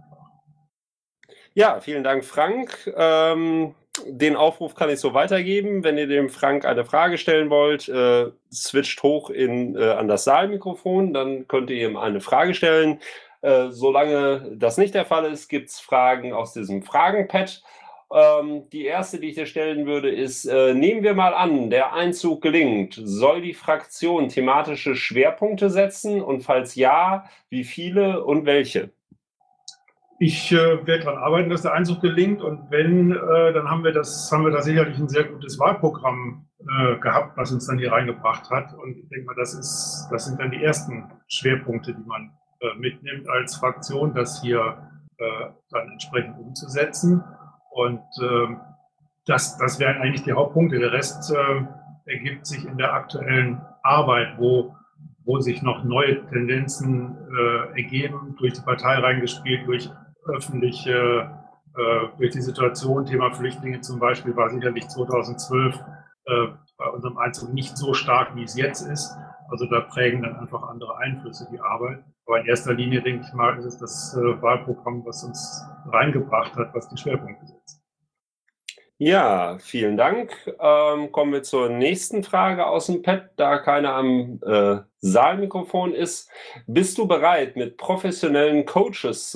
[1.53, 2.91] Ja, vielen Dank, Frank.
[2.95, 3.75] Ähm,
[4.07, 5.83] den Aufruf kann ich so weitergeben.
[5.83, 10.23] Wenn ihr dem Frank eine Frage stellen wollt, äh, switcht hoch in, äh, an das
[10.23, 12.99] Saalmikrofon, dann könnt ihr ihm eine Frage stellen.
[13.41, 17.63] Äh, solange das nicht der Fall ist, gibt es Fragen aus diesem Fragenpad.
[18.11, 21.93] Ähm, die erste, die ich dir stellen würde, ist, äh, nehmen wir mal an, der
[21.93, 22.99] Einzug gelingt.
[23.01, 26.21] Soll die Fraktion thematische Schwerpunkte setzen?
[26.21, 28.89] Und falls ja, wie viele und welche?
[30.21, 32.41] Ich äh, werde daran arbeiten, dass der Einzug gelingt.
[32.41, 36.45] Und wenn, äh, dann haben wir das, haben wir da sicherlich ein sehr gutes Wahlprogramm
[36.59, 38.73] äh, gehabt, was uns dann hier reingebracht hat.
[38.73, 42.77] Und ich denke mal, das ist, das sind dann die ersten Schwerpunkte, die man äh,
[42.77, 44.89] mitnimmt als Fraktion, das hier
[45.19, 47.23] äh, dann entsprechend umzusetzen.
[47.71, 48.55] Und äh,
[49.25, 50.79] das, das wären eigentlich die Hauptpunkte.
[50.79, 54.75] Der Rest äh, ergibt sich in der aktuellen Arbeit, wo,
[55.23, 59.89] wo sich noch neue Tendenzen äh, ergeben, durch die Partei reingespielt, durch
[60.29, 61.31] öffentliche,
[61.75, 65.75] äh, durch die Situation, Thema Flüchtlinge zum Beispiel, war sicherlich 2012
[66.25, 69.15] äh, bei unserem Einzug nicht so stark, wie es jetzt ist.
[69.49, 72.03] Also da prägen dann einfach andere Einflüsse die Arbeit.
[72.25, 76.55] Aber in erster Linie, denke ich mal, ist es das äh, Wahlprogramm, was uns reingebracht
[76.55, 77.81] hat, was die Schwerpunkte setzt.
[79.01, 80.31] Ja, vielen Dank.
[80.59, 86.29] Ähm, kommen wir zur nächsten Frage aus dem Pad, da keiner am äh, Saalmikrofon ist.
[86.67, 89.31] Bist du bereit, mit professionellen Coaches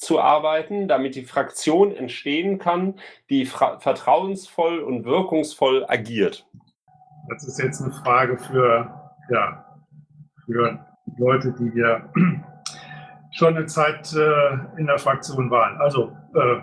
[0.00, 2.94] zusammenzuarbeiten, damit die Fraktion entstehen kann,
[3.28, 6.46] die vertrauensvoll und wirkungsvoll agiert?
[7.28, 9.64] Das ist jetzt eine Frage für, ja,
[10.44, 10.84] für
[11.18, 12.10] Leute, die wir
[13.32, 15.78] schon eine Zeit äh, in der Fraktion waren.
[15.80, 16.60] Also äh,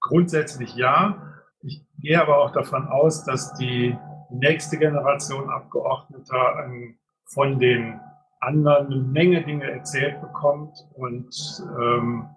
[0.00, 1.22] grundsätzlich ja.
[1.62, 3.96] Ich gehe aber auch davon aus, dass die
[4.30, 8.00] nächste Generation Abgeordneter ähm, von den
[8.40, 12.28] anderen eine Menge Dinge erzählt bekommt und ähm,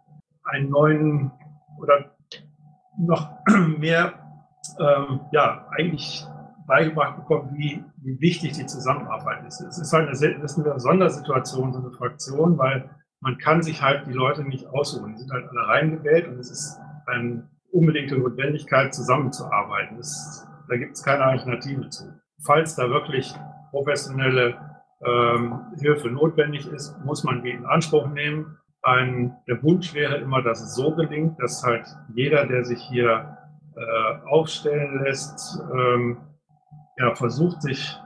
[0.43, 1.31] einen neuen
[1.79, 2.11] oder
[2.97, 3.29] noch
[3.77, 4.13] mehr,
[4.79, 6.25] ähm, ja, eigentlich
[6.65, 9.61] beigebracht bekommt, wie, wie wichtig die Zusammenarbeit ist.
[9.61, 12.89] Es ist halt eine, das ist eine Sondersituation, so eine Fraktion, weil
[13.19, 15.13] man kann sich halt die Leute nicht aussuchen.
[15.13, 19.97] Die sind halt alle reingewählt und es ist ein unbedingte Notwendigkeit, zusammenzuarbeiten.
[19.97, 22.13] Das, da gibt es keine Alternative zu.
[22.45, 23.33] Falls da wirklich
[23.71, 24.57] professionelle
[25.05, 28.57] ähm, Hilfe notwendig ist, muss man die in Anspruch nehmen.
[28.83, 33.37] Ein, der Wunsch wäre immer, dass es so gelingt, dass halt jeder, der sich hier
[33.75, 36.17] äh, aufstellen lässt, ähm,
[36.97, 37.97] ja, versucht sich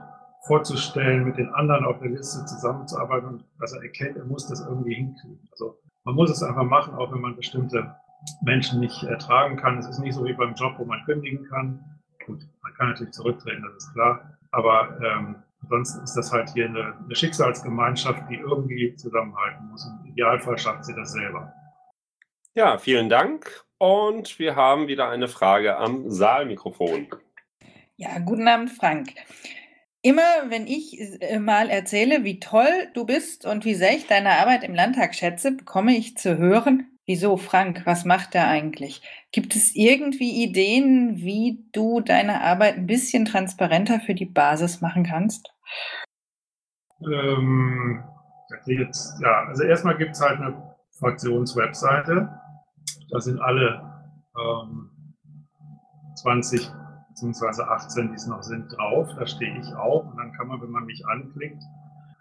[0.46, 4.64] vorzustellen, mit den anderen auf der Liste zusammenzuarbeiten und dass er erkennt, er muss das
[4.66, 5.48] irgendwie hinkriegen.
[5.52, 7.94] Also man muss es einfach machen, auch wenn man bestimmte
[8.42, 9.78] Menschen nicht ertragen kann.
[9.78, 11.84] Es ist nicht so wie beim Job, wo man kündigen kann.
[12.24, 14.38] Gut, man kann natürlich zurücktreten, das ist klar.
[14.50, 19.57] Aber ähm, ansonsten ist das halt hier eine, eine Schicksalsgemeinschaft, die irgendwie zusammenhalten
[20.18, 21.52] Idealfall schafft sie das selber.
[22.54, 23.64] Ja, vielen Dank.
[23.78, 27.06] Und wir haben wieder eine Frage am Saalmikrofon.
[27.96, 29.10] Ja, guten Abend, Frank.
[30.02, 34.38] Immer wenn ich äh, mal erzähle, wie toll du bist und wie sehr ich deine
[34.38, 37.86] Arbeit im Landtag schätze, bekomme ich zu hören, Wieso, Frank?
[37.86, 39.00] Was macht er eigentlich?
[39.32, 45.04] Gibt es irgendwie Ideen, wie du deine Arbeit ein bisschen transparenter für die Basis machen
[45.04, 45.50] kannst?
[47.00, 48.04] Ähm,
[48.66, 52.28] jetzt, ja, also erstmal gibt es halt eine Fraktionswebseite.
[53.10, 53.80] Da sind alle
[54.36, 54.90] ähm,
[56.16, 56.70] 20
[57.10, 57.62] bzw.
[57.62, 59.08] 18, die es noch sind, drauf.
[59.18, 60.06] Da stehe ich auch.
[60.06, 61.62] Und dann kann man, wenn man mich anklickt,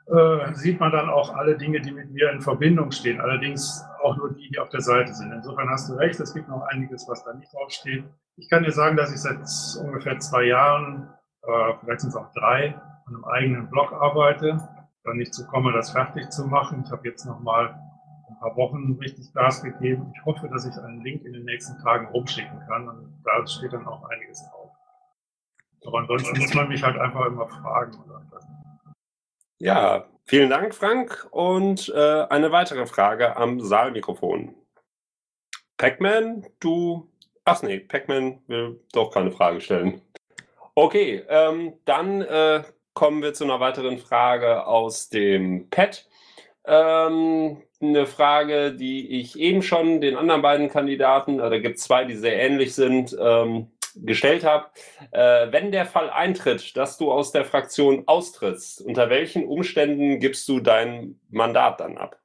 [0.07, 3.19] äh, sieht man dann auch alle Dinge, die mit mir in Verbindung stehen.
[3.19, 5.31] Allerdings auch nur die, die auf der Seite sind.
[5.31, 8.05] Insofern hast du recht, es gibt noch einiges, was da nicht draufsteht.
[8.37, 9.39] Ich kann dir sagen, dass ich seit
[9.85, 11.09] ungefähr zwei Jahren,
[11.43, 12.75] äh, vielleicht sind es auch drei,
[13.05, 14.59] an einem eigenen Blog arbeite,
[15.07, 16.83] dann nicht zu komme, das fertig zu machen.
[16.85, 17.79] Ich habe jetzt noch mal
[18.29, 20.11] ein paar Wochen richtig Gas gegeben.
[20.15, 23.73] Ich hoffe, dass ich einen Link in den nächsten Tagen rumschicken kann und da steht
[23.73, 24.71] dann auch einiges drauf.
[25.85, 27.97] Aber ansonsten muss man mich halt einfach immer fragen
[29.59, 31.27] ja, vielen Dank, Frank.
[31.31, 34.55] Und äh, eine weitere Frage am Saalmikrofon.
[35.77, 37.09] Pac-Man, du.
[37.43, 40.01] Ach nee, Pac-Man will doch keine Frage stellen.
[40.75, 42.63] Okay, ähm, dann äh,
[42.97, 46.07] kommen wir zu einer weiteren Frage aus dem Pad.
[46.65, 51.83] Ähm, eine Frage, die ich eben schon den anderen beiden Kandidaten, äh, da gibt es
[51.83, 53.67] zwei, die sehr ähnlich sind, ähm,
[53.97, 54.65] gestellt habe.
[55.11, 60.49] Äh, wenn der Fall eintritt, dass du aus der Fraktion austrittst, unter welchen Umständen gibst
[60.49, 62.17] du dein Mandat dann ab?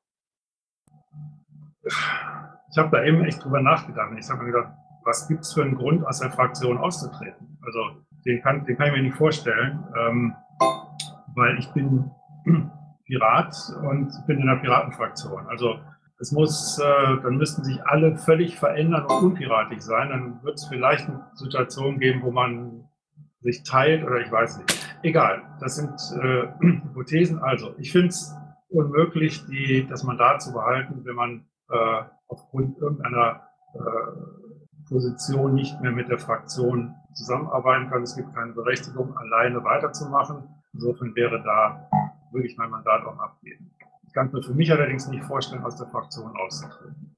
[1.84, 4.12] Ich habe da eben echt drüber nachgedacht.
[4.18, 4.72] Ich habe mir gedacht,
[5.04, 7.58] was gibt es für einen Grund, aus der Fraktion auszutreten?
[7.62, 10.34] Also den kann, den kann ich mir nicht vorstellen, ähm,
[11.34, 12.10] weil ich bin
[13.06, 15.46] Pirat und bin in der Piratenfraktion.
[15.46, 15.78] Also
[16.18, 20.10] es muss, äh, dann müssten sich alle völlig verändern und unpiratig sein.
[20.10, 22.84] Dann wird es vielleicht eine Situation geben, wo man
[23.40, 24.98] sich teilt oder ich weiß nicht.
[25.02, 27.40] Egal, das sind äh, Hypothesen.
[27.40, 28.32] Also, ich finde es
[28.68, 33.42] unmöglich, die, das Mandat zu behalten, wenn man äh, aufgrund irgendeiner
[33.74, 33.78] äh,
[34.88, 38.02] Position nicht mehr mit der Fraktion zusammenarbeiten kann.
[38.02, 40.48] Es gibt keine Berechtigung, alleine weiterzumachen.
[40.74, 41.90] Insofern wäre da,
[42.32, 43.70] würde ich mein Mandat auch abgeben.
[44.06, 47.12] Ich kann mir für mich allerdings nicht vorstellen, aus der Fraktion auszutreten.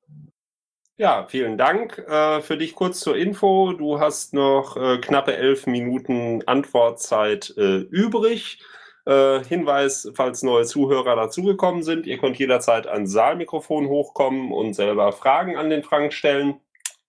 [0.96, 1.98] Ja, vielen Dank.
[1.98, 3.72] Äh, für dich kurz zur Info.
[3.72, 8.62] Du hast noch äh, knappe elf Minuten Antwortzeit äh, übrig.
[9.06, 15.58] Hinweis, falls neue Zuhörer dazugekommen sind, ihr könnt jederzeit ans Saalmikrofon hochkommen und selber Fragen
[15.58, 16.58] an den Frank stellen.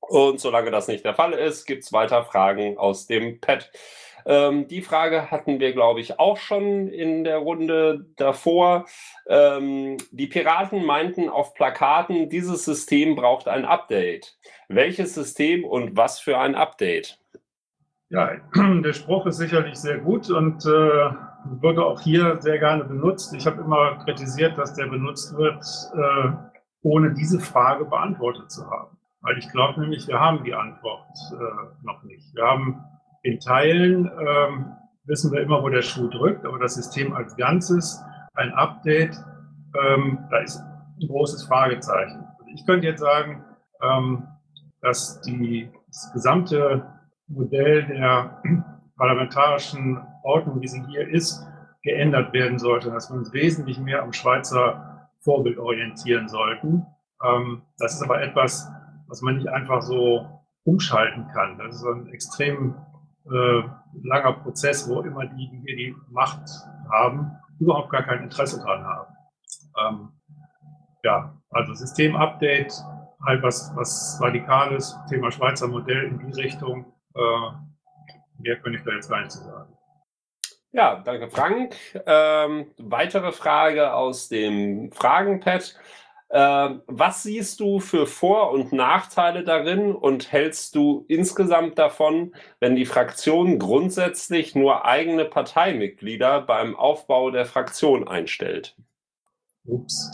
[0.02, 3.72] Und solange das nicht der Fall ist, gibt es weiter Fragen aus dem Pad.
[4.26, 8.86] Ähm, die Frage hatten wir, glaube ich, auch schon in der Runde davor.
[9.28, 14.38] Ähm, die Piraten meinten auf Plakaten, dieses System braucht ein Update.
[14.68, 17.20] Welches System und was für ein Update?
[18.10, 21.12] Ja, der Spruch ist sicherlich sehr gut und äh,
[21.62, 23.34] wurde auch hier sehr gerne benutzt.
[23.34, 25.64] Ich habe immer kritisiert, dass der benutzt wird,
[25.94, 26.32] äh,
[26.82, 28.98] ohne diese Frage beantwortet zu haben.
[29.22, 32.36] Weil ich glaube nämlich, wir haben die Antwort äh, noch nicht.
[32.36, 32.84] Wir haben
[33.26, 38.00] in Teilen, ähm, wissen wir immer, wo der Schuh drückt, aber das System als Ganzes,
[38.36, 39.18] ein Update,
[39.84, 42.24] ähm, da ist ein großes Fragezeichen.
[42.54, 43.44] Ich könnte jetzt sagen,
[43.82, 44.28] ähm,
[44.82, 46.86] dass die, das gesamte
[47.28, 48.42] Modell der
[48.96, 51.44] parlamentarischen Ordnung, wie sie hier ist,
[51.82, 56.86] geändert werden sollte, dass wir uns wesentlich mehr am Schweizer Vorbild orientieren sollten.
[57.24, 58.70] Ähm, das ist aber etwas,
[59.08, 61.58] was man nicht einfach so umschalten kann.
[61.58, 62.76] Das ist ein extrem
[63.32, 63.64] äh,
[64.04, 66.42] langer Prozess, wo immer die, die hier die Macht
[66.92, 69.16] haben, überhaupt gar kein Interesse dran haben.
[69.80, 70.10] Ähm,
[71.04, 72.74] ja, also Systemupdate,
[73.26, 76.86] halt was, was Radikales, Thema Schweizer Modell in die Richtung.
[77.16, 77.52] Äh,
[78.40, 79.76] mehr könnte ich da jetzt gar nicht zu sagen.
[80.72, 81.76] Ja, danke Frank.
[82.06, 85.74] Ähm, weitere Frage aus dem Fragenpad.
[86.38, 92.76] Ähm, was siehst du für Vor- und Nachteile darin und hältst du insgesamt davon, wenn
[92.76, 98.76] die Fraktion grundsätzlich nur eigene Parteimitglieder beim Aufbau der Fraktion einstellt?
[99.64, 100.12] Ups.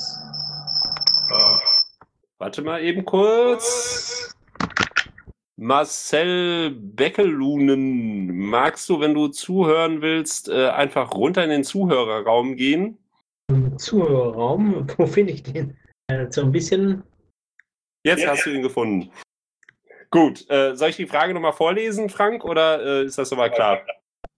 [1.32, 1.58] Äh.
[2.38, 4.36] Warte mal eben kurz.
[5.56, 13.00] Marcel Beckelunen, magst du, wenn du zuhören willst, äh, einfach runter in den Zuhörerraum gehen?
[13.78, 15.81] Zuhörerraum, wo finde ich den?
[16.12, 17.04] Äh, so ein bisschen.
[18.04, 19.12] Jetzt hast du ihn gefunden.
[20.10, 23.80] Gut, äh, soll ich die Frage nochmal vorlesen, Frank, oder äh, ist das soweit klar?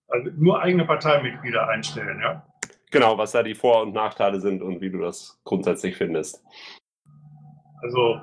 [0.07, 2.45] Also nur eigene Parteimitglieder einstellen, ja?
[2.91, 6.43] Genau, was da die Vor- und Nachteile sind und wie du das grundsätzlich findest.
[7.81, 8.21] Also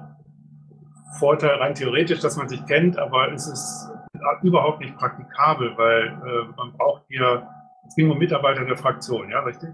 [1.18, 3.88] Vorteil rein theoretisch, dass man sich kennt, aber es ist
[4.42, 7.48] überhaupt nicht praktikabel, weil äh, man braucht hier,
[7.88, 9.70] es ging um Mitarbeiter der Fraktion, ja, richtig?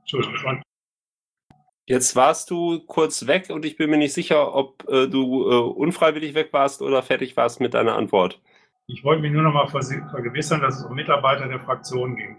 [0.00, 0.62] Entschuldigung.
[1.90, 5.56] Jetzt warst du kurz weg und ich bin mir nicht sicher, ob äh, du äh,
[5.56, 8.40] unfreiwillig weg warst oder fertig warst mit deiner Antwort.
[8.86, 12.36] Ich wollte mich nur noch mal vergewissern, dass es um Mitarbeiter der Fraktion ging.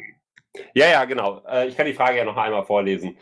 [0.73, 1.41] Ja, ja, genau.
[1.45, 3.17] Äh, ich kann die Frage ja noch einmal vorlesen.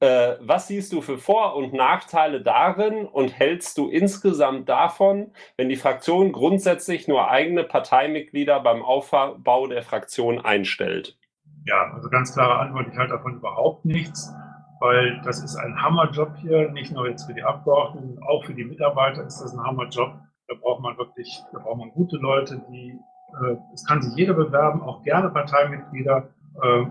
[0.00, 5.68] Äh, was siehst du für Vor- und Nachteile darin und hältst du insgesamt davon, wenn
[5.68, 11.16] die Fraktion grundsätzlich nur eigene Parteimitglieder beim Aufbau der Fraktion einstellt?
[11.64, 14.34] Ja, also ganz klare Antwort, ich halte davon überhaupt nichts,
[14.80, 18.64] weil das ist ein Hammerjob hier, nicht nur jetzt für die Abgeordneten, auch für die
[18.64, 20.14] Mitarbeiter ist das ein Hammerjob.
[20.48, 22.98] Da braucht man wirklich, da braucht man gute Leute, die,
[23.42, 26.30] äh, es kann sich jeder bewerben, auch gerne Parteimitglieder.
[26.62, 26.86] Äh,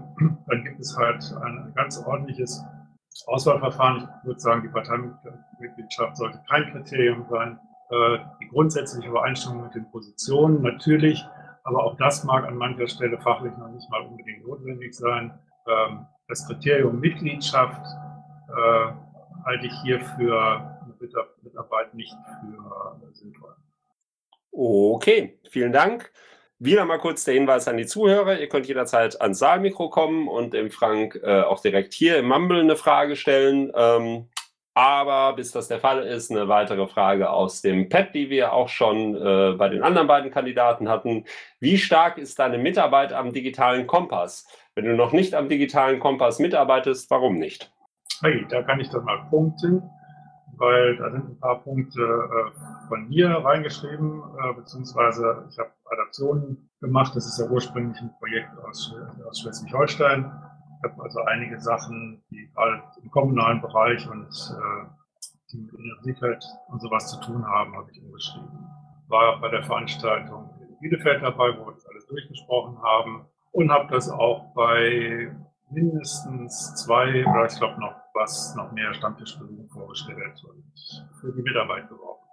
[0.47, 2.63] dann gibt es halt ein ganz ordentliches
[3.25, 4.07] Auswahlverfahren.
[4.21, 7.59] Ich würde sagen, die Parteimitgliedschaft sollte kein Kriterium sein.
[7.89, 11.25] Äh, die grundsätzliche Übereinstimmung mit den Positionen natürlich,
[11.63, 15.33] aber auch das mag an mancher Stelle fachlich noch nicht mal unbedingt notwendig sein.
[15.67, 17.85] Ähm, das Kriterium Mitgliedschaft
[18.49, 18.91] äh,
[19.45, 20.77] halte ich hier für
[21.41, 23.55] Mitarbeit nicht für sinnvoll.
[24.51, 26.11] Okay, vielen Dank.
[26.59, 28.39] Wieder mal kurz der Hinweis an die Zuhörer.
[28.39, 32.59] Ihr könnt jederzeit ans Saalmikro kommen und dem Frank äh, auch direkt hier im Mumble
[32.59, 33.71] eine Frage stellen.
[33.73, 34.27] Ähm,
[34.79, 38.69] aber bis das der Fall ist, eine weitere Frage aus dem Pad, die wir auch
[38.69, 41.25] schon äh, bei den anderen beiden Kandidaten hatten.
[41.59, 44.47] Wie stark ist deine Mitarbeit am digitalen Kompass?
[44.75, 47.73] Wenn du noch nicht am digitalen Kompass mitarbeitest, warum nicht?
[48.21, 49.83] Hey, da kann ich dann mal punkten
[50.59, 56.69] weil da sind ein paar Punkte äh, von mir reingeschrieben, äh, beziehungsweise ich habe Adaptionen
[56.81, 57.15] gemacht.
[57.15, 58.93] Das ist ja ursprünglich ein Projekt aus,
[59.25, 60.29] aus Schleswig-Holstein.
[60.79, 64.85] Ich habe also einige Sachen, die halt im kommunalen Bereich und äh,
[65.51, 68.65] die mit Energiefeld und sowas zu tun haben, habe ich umgeschrieben.
[69.09, 73.91] War bei der Veranstaltung in Bielefeld dabei, wo wir das alles durchgesprochen haben und habe
[73.93, 75.35] das auch bei
[75.69, 80.73] mindestens zwei oder ich glaube noch was, noch mehr Stammtischbesuche vorgestellt und
[81.19, 82.23] für die Mitarbeit geworben.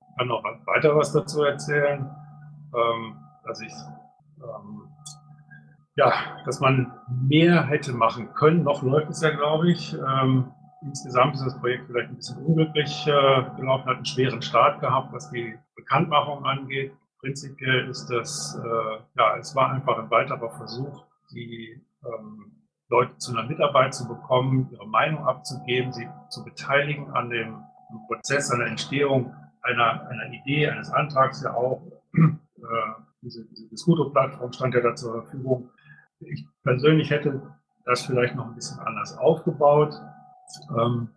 [0.00, 2.10] Ich kann noch weiter was dazu erzählen,
[2.74, 3.72] ähm, dass ich
[4.38, 4.88] ähm,
[5.96, 6.12] ja,
[6.44, 8.62] dass man mehr hätte machen können.
[8.62, 9.94] Noch läuft es ja, glaube ich.
[9.94, 14.80] Ähm, insgesamt ist das Projekt vielleicht ein bisschen unglücklich äh, gelaufen, hat einen schweren Start
[14.80, 16.92] gehabt, was die Bekanntmachung angeht.
[17.20, 22.52] Prinzipiell ist das, äh, ja, es war einfach ein weiterer Versuch, die ähm,
[22.88, 27.62] Leute zu einer Mitarbeit zu bekommen, ihre Meinung abzugeben, sie zu beteiligen an dem
[28.08, 31.82] Prozess, an der Entstehung einer, einer Idee, eines Antrags ja auch.
[32.14, 35.70] Äh, diese, diese Discuto-Plattform stand ja da zur Verfügung.
[36.30, 37.42] Ich persönlich hätte
[37.84, 39.94] das vielleicht noch ein bisschen anders aufgebaut.
[40.78, 41.08] Ähm,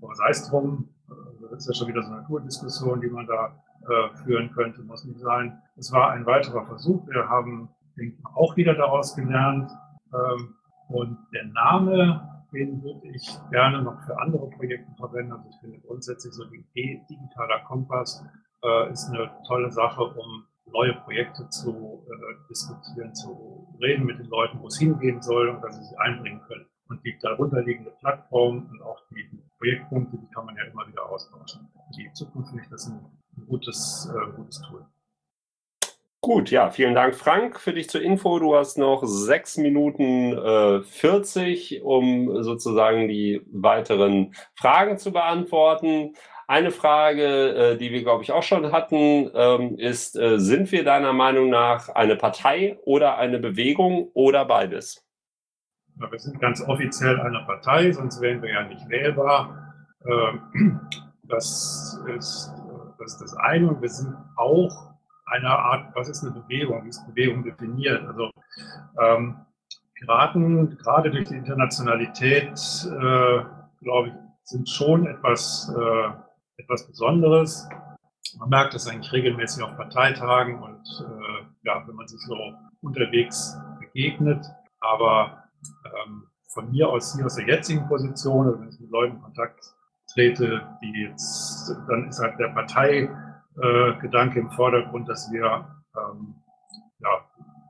[0.00, 1.14] aber sei es drum, äh,
[1.50, 3.56] das ist ja schon wieder so eine Naturdiskussion, die man da
[3.88, 5.60] äh, führen könnte, muss nicht sein.
[5.76, 7.06] Es war ein weiterer Versuch.
[7.08, 9.70] Wir haben denke ich, auch wieder daraus gelernt.
[10.12, 10.54] Ähm,
[10.88, 15.32] und der Name den würde ich gerne noch für andere Projekte verwenden.
[15.32, 18.24] Also ich finde grundsätzlich so die digitaler Kompass
[18.62, 24.26] äh, ist eine tolle Sache, um neue Projekte zu äh, diskutieren, zu reden mit den
[24.26, 26.66] Leuten, wo es hingehen soll und dass sie sich einbringen können.
[26.88, 31.68] Und die darunterliegende Plattform und auch die Projektpunkte, die kann man ja immer wieder austauschen.
[31.96, 33.00] Die Zukunft finde ich das ein,
[33.36, 34.84] ein gutes, äh, gutes Tool.
[36.24, 38.38] Gut, ja, vielen Dank, Frank, für dich zur Info.
[38.38, 46.14] Du hast noch sechs Minuten äh, 40, um sozusagen die weiteren Fragen zu beantworten.
[46.48, 50.84] Eine Frage, äh, die wir, glaube ich, auch schon hatten, ähm, ist, äh, sind wir
[50.84, 55.04] deiner Meinung nach eine Partei oder eine Bewegung oder beides?
[55.94, 59.74] Wir sind ganz offiziell eine Partei, sonst wären wir ja nicht wählbar.
[60.06, 60.80] Ähm,
[61.24, 62.52] das, ist,
[62.98, 63.68] das ist das eine.
[63.68, 64.92] Und wir sind auch
[65.26, 66.84] eine Art, was ist eine Bewegung?
[66.84, 68.02] Wie ist Bewegung definiert?
[68.06, 68.30] Also
[69.00, 69.36] ähm,
[69.94, 73.44] Piraten, gerade durch die Internationalität, äh,
[73.80, 74.14] glaube ich,
[74.44, 76.10] sind schon etwas äh,
[76.62, 77.68] etwas Besonderes.
[78.38, 82.36] Man merkt das eigentlich regelmäßig auf Parteitagen und äh, ja, wenn man sich so
[82.80, 84.44] unterwegs begegnet.
[84.80, 85.44] Aber
[85.84, 89.22] ähm, von mir aus hier aus der jetzigen Position, also wenn ich mit Leuten in
[89.22, 89.60] Kontakt
[90.12, 96.34] trete, die jetzt, dann ist halt der Parteigedanke äh, im Vordergrund, dass wir ähm,
[96.98, 97.24] ja,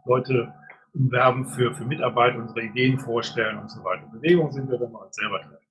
[0.05, 0.53] Leute
[0.95, 4.07] umwerben für, für Mitarbeit, unsere Ideen vorstellen und so weiter.
[4.13, 5.62] Bewegung sind wir, wenn wir uns selber treffen.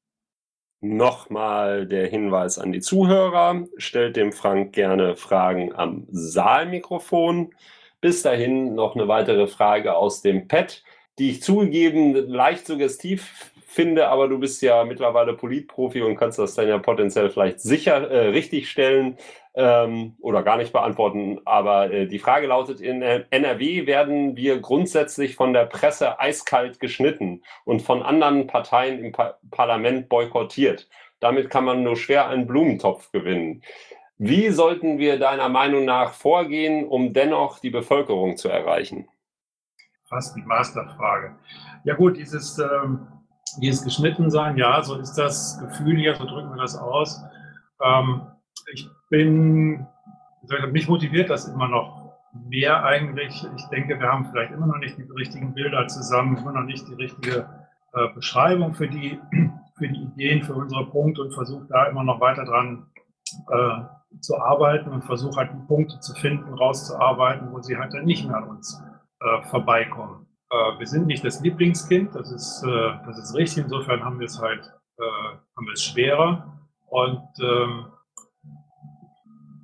[0.83, 3.67] Nochmal der Hinweis an die Zuhörer.
[3.77, 7.53] Stellt dem Frank gerne Fragen am Saalmikrofon.
[8.01, 10.83] Bis dahin noch eine weitere Frage aus dem Pad,
[11.19, 16.55] die ich zugegeben leicht suggestiv finde, aber du bist ja mittlerweile Politprofi und kannst das
[16.55, 19.17] dann ja potenziell vielleicht sicher äh, richtig stellen
[19.53, 21.39] ähm, oder gar nicht beantworten.
[21.45, 26.79] Aber äh, die Frage lautet, in äh, NRW werden wir grundsätzlich von der Presse eiskalt
[26.79, 30.87] geschnitten und von anderen Parteien im pa Parlament boykottiert.
[31.19, 33.61] Damit kann man nur schwer einen Blumentopf gewinnen.
[34.17, 39.07] Wie sollten wir deiner Meinung nach vorgehen, um dennoch die Bevölkerung zu erreichen?
[40.07, 41.35] Fast die Masterfrage.
[41.83, 43.07] Ja gut, dieses, ähm,
[43.57, 47.21] dieses Geschnittensein, ja, so ist das Gefühl hier, so drücken wir das aus.
[47.83, 48.21] Ähm,
[48.71, 49.85] ich bin,
[50.71, 53.45] mich motiviert das immer noch mehr eigentlich.
[53.55, 56.87] Ich denke, wir haben vielleicht immer noch nicht die richtigen Bilder zusammen, immer noch nicht
[56.87, 57.45] die richtige
[57.93, 59.19] äh, Beschreibung für die,
[59.77, 62.87] für die Ideen, für unsere Punkte und versuche da immer noch weiter dran
[63.49, 68.05] äh, zu arbeiten und versuche halt die Punkte zu finden, rauszuarbeiten, wo sie halt dann
[68.05, 68.81] nicht mehr an uns
[69.19, 70.25] äh, vorbeikommen.
[70.49, 73.65] Äh, wir sind nicht das Lieblingskind, das ist, äh, das ist richtig.
[73.65, 75.03] Insofern haben wir es halt, äh,
[75.57, 76.59] haben wir es schwerer.
[76.87, 77.85] Und ähm,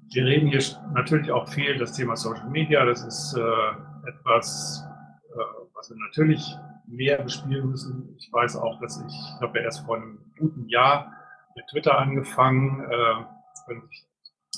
[0.10, 0.62] wir reden hier
[0.94, 2.86] natürlich auch viel das Thema Social Media.
[2.86, 4.86] Das ist äh, etwas,
[5.34, 5.40] äh,
[5.74, 6.56] was wir natürlich
[6.88, 8.16] mehr bespielen müssen.
[8.18, 11.14] Ich weiß auch, dass ich, ich habe ja erst vor einem guten Jahr
[11.56, 12.86] mit Twitter angefangen.
[12.90, 13.74] Äh,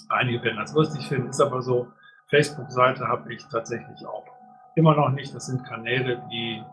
[0.10, 1.88] einige werden das lustig finden, ist aber so.
[2.28, 4.26] Facebook-Seite habe ich tatsächlich auch
[4.76, 5.34] immer noch nicht.
[5.34, 6.64] Das sind Kanäle, die,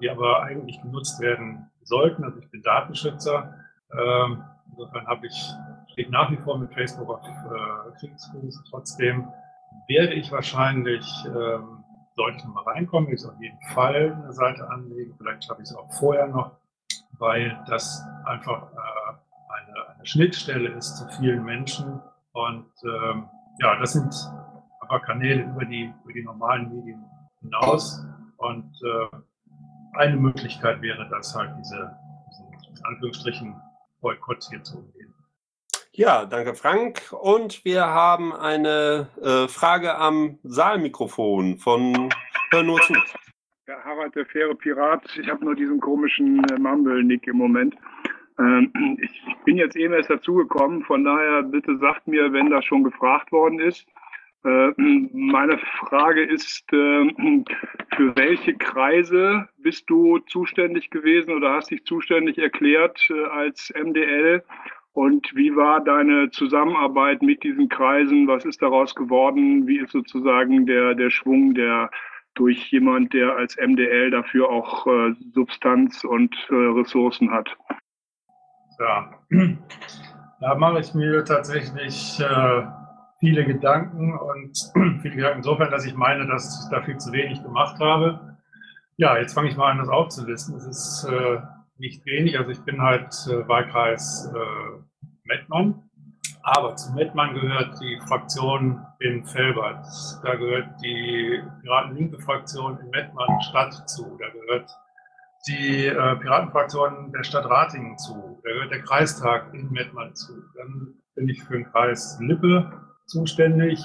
[0.00, 2.22] die aber eigentlich genutzt werden sollten.
[2.22, 3.52] Also ich bin Datenschützer.
[3.92, 5.52] Ähm, insofern habe ich
[5.96, 8.64] steht nach wie vor mit Facebook auf äh, Kriegsfuß.
[8.68, 9.28] Trotzdem
[9.88, 11.84] werde ich wahrscheinlich, ähm,
[12.14, 15.14] sollte ich nochmal reinkommen, ich auf jeden Fall eine Seite anlegen.
[15.16, 16.50] Vielleicht schaffe ich es auch vorher noch,
[17.12, 19.14] weil das einfach äh,
[19.54, 21.98] eine, eine, Schnittstelle ist zu vielen Menschen.
[22.32, 23.30] Und ähm,
[23.60, 24.14] ja, das sind
[24.80, 27.06] aber Kanäle über die, über die normalen Medien
[27.40, 28.04] hinaus.
[28.36, 29.16] Und äh,
[29.94, 31.96] eine Möglichkeit wäre das halt, diese,
[32.28, 33.56] diesen in Anführungsstrichen
[34.02, 35.15] Boykott hier zu umgehen.
[35.96, 37.10] Ja, danke Frank.
[37.10, 42.10] Und wir haben eine äh, Frage am Saalmikrofon von
[42.50, 42.92] Hör nur zu.
[43.66, 45.02] Ja, Harald, der faire Pirat.
[45.18, 47.76] Ich habe nur diesen komischen äh, Mumble-Nick im Moment.
[48.38, 52.84] Ähm, ich bin jetzt eben erst dazugekommen, von daher bitte sagt mir, wenn das schon
[52.84, 53.86] gefragt worden ist.
[54.44, 56.76] Äh, meine Frage ist, äh,
[57.96, 64.44] für welche Kreise bist du zuständig gewesen oder hast dich zuständig erklärt äh, als MDL?
[64.96, 68.26] Und wie war deine Zusammenarbeit mit diesen Kreisen?
[68.28, 69.66] Was ist daraus geworden?
[69.66, 71.90] Wie ist sozusagen der, der Schwung, der
[72.34, 77.54] durch jemand, der als MDL dafür auch äh, Substanz und äh, Ressourcen hat?
[78.78, 79.10] Ja,
[80.40, 82.62] da mache ich mir tatsächlich äh,
[83.20, 84.56] viele Gedanken und
[85.02, 88.38] viele Gedanken insofern, dass ich meine, dass ich da viel zu wenig gemacht habe.
[88.96, 90.56] Ja, jetzt fange ich mal an, das aufzulisten.
[90.56, 91.36] Es ist äh,
[91.76, 92.38] nicht wenig.
[92.38, 94.85] Also ich bin halt äh, Wahlkreis äh,
[95.26, 95.82] Mettmann.
[96.42, 99.84] Aber zu Mettmann gehört die Fraktion in Felbert.
[100.22, 104.16] Da gehört die Piraten-Linke-Fraktion in Mettmann Stadt zu.
[104.18, 104.70] Da gehört
[105.48, 108.40] die äh, Piratenfraktion der Stadt Ratingen zu.
[108.44, 110.34] Da gehört der Kreistag in Mettmann zu.
[110.56, 112.70] Dann bin ich für den Kreis Lippe
[113.06, 113.84] zuständig.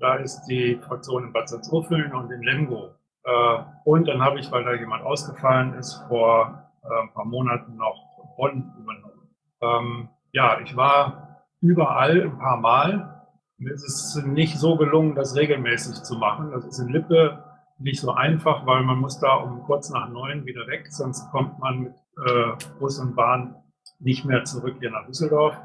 [0.00, 2.94] Da ist die Fraktion in Bad Salzuffeln und in Lemgo.
[3.24, 7.76] Äh, und dann habe ich, weil da jemand ausgefallen ist, vor äh, ein paar Monaten
[7.76, 8.00] noch
[8.36, 9.28] Bonn übernommen.
[9.60, 13.26] Ähm, ja, ich war überall ein paar Mal.
[13.58, 16.50] Mir ist es nicht so gelungen, das regelmäßig zu machen.
[16.52, 17.42] Das ist in Lippe
[17.78, 21.58] nicht so einfach, weil man muss da um kurz nach neun wieder weg, sonst kommt
[21.58, 21.94] man mit
[22.26, 23.56] äh, Bus und Bahn
[24.00, 25.56] nicht mehr zurück hier nach Düsseldorf.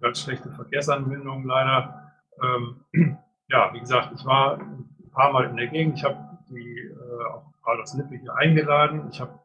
[0.00, 2.12] Ganz schlechte Verkehrsanbindung leider.
[2.42, 2.84] Ähm,
[3.48, 5.98] ja, wie gesagt, ich war ein paar Mal in der Gegend.
[5.98, 6.16] Ich habe
[6.48, 9.08] die äh, auch aus Lippe hier eingeladen.
[9.10, 9.38] Ich habe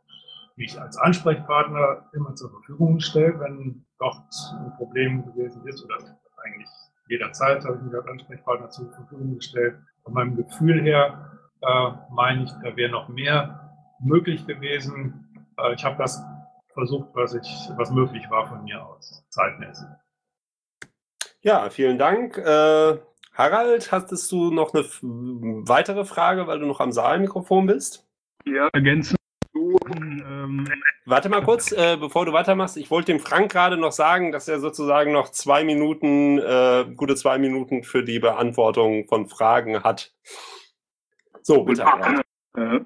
[0.55, 4.29] mich als Ansprechpartner immer zur Verfügung gestellt, wenn dort
[4.59, 5.97] ein Problem gewesen ist oder
[6.43, 6.69] eigentlich
[7.07, 9.77] jederzeit habe ich mich als Ansprechpartner zur Verfügung gestellt.
[10.03, 11.31] Von meinem Gefühl her
[11.61, 15.47] äh, meine ich, da wäre noch mehr möglich gewesen.
[15.57, 16.23] Äh, ich habe das
[16.73, 19.87] versucht, was ich, was möglich war von mir aus, zeitmäßig.
[21.41, 22.37] Ja, vielen Dank.
[22.37, 22.97] Äh,
[23.33, 28.07] Harald, hattest du noch eine weitere Frage, weil du noch am Saalmikrofon bist?
[28.45, 29.15] Ja, ergänzen.
[29.87, 30.67] Ähm,
[31.05, 32.77] Warte mal kurz, äh, bevor du weitermachst.
[32.77, 37.15] Ich wollte dem Frank gerade noch sagen, dass er sozusagen noch zwei Minuten, äh, gute
[37.15, 40.13] zwei Minuten für die Beantwortung von Fragen hat.
[41.41, 41.85] So, bitte.
[42.57, 42.79] Äh,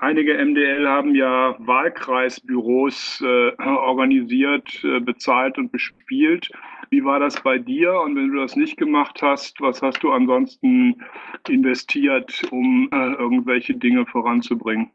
[0.00, 6.50] einige MDL haben ja Wahlkreisbüros äh, organisiert, äh, bezahlt und bespielt.
[6.90, 7.98] Wie war das bei dir?
[8.00, 11.02] Und wenn du das nicht gemacht hast, was hast du ansonsten
[11.48, 14.90] investiert, um äh, irgendwelche Dinge voranzubringen?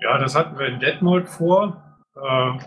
[0.00, 1.82] Ja, das hatten wir in Detmold vor.
[2.16, 2.58] Äh,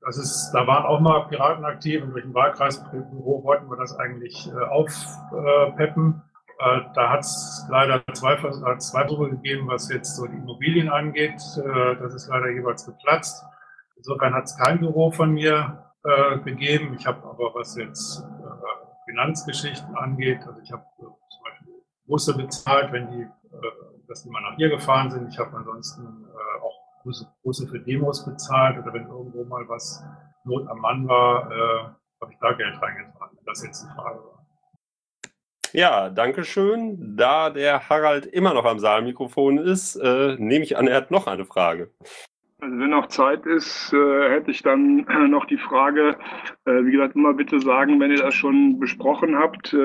[0.00, 3.98] das ist, da waren auch mal Piraten aktiv und durch ein Wahlkreisbüro wollten wir das
[3.98, 6.22] eigentlich äh, aufpeppen.
[6.58, 8.36] Äh, da hat es leider zwei,
[8.78, 11.40] zwei Versuche gegeben, was jetzt so die Immobilien angeht.
[11.56, 13.44] Äh, das ist leider jeweils geplatzt.
[13.96, 16.94] Insofern hat es kein Büro von mir äh, gegeben.
[16.98, 21.74] Ich habe aber, was jetzt äh, Finanzgeschichten angeht, also ich habe äh, zum Beispiel
[22.06, 23.72] Busse bezahlt, wenn die, äh,
[24.06, 25.28] dass die mal nach hier gefahren sind.
[25.28, 26.24] Ich habe ansonsten
[26.62, 30.04] auch Busse, für Demos bezahlt oder wenn irgendwo mal was
[30.44, 34.38] Not am Mann war, habe ich da Geld reingetragen, wenn das jetzt die Frage war.
[35.72, 37.16] Ja, danke schön.
[37.16, 41.26] Da der Harald immer noch am Saalmikrofon ist, äh, nehme ich an, er hat noch
[41.26, 41.90] eine Frage.
[42.60, 46.16] Also wenn noch Zeit ist, äh, hätte ich dann noch die Frage,
[46.64, 49.76] äh, wie gesagt, immer bitte sagen, wenn ihr das schon besprochen habt.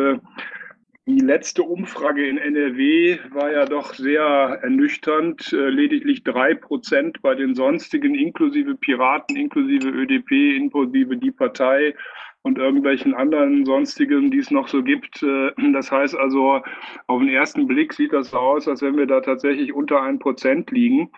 [1.06, 4.24] Die letzte Umfrage in NRW war ja doch sehr
[4.62, 5.52] ernüchternd.
[5.52, 11.94] Äh, lediglich drei Prozent bei den sonstigen, inklusive Piraten, inklusive ÖDP, inklusive die Partei
[12.42, 15.22] und irgendwelchen anderen sonstigen, die es noch so gibt.
[15.24, 16.62] Äh, das heißt also,
[17.08, 20.20] auf den ersten Blick sieht das so aus, als wenn wir da tatsächlich unter ein
[20.20, 21.12] Prozent liegen.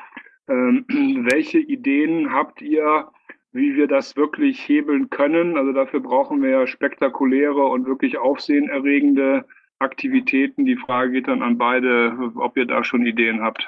[0.47, 0.85] Ähm,
[1.31, 3.09] welche Ideen habt ihr,
[3.51, 5.57] wie wir das wirklich hebeln können?
[5.57, 9.45] Also dafür brauchen wir spektakuläre und wirklich aufsehenerregende
[9.79, 10.65] Aktivitäten.
[10.65, 13.67] Die Frage geht dann an beide, ob ihr da schon Ideen habt.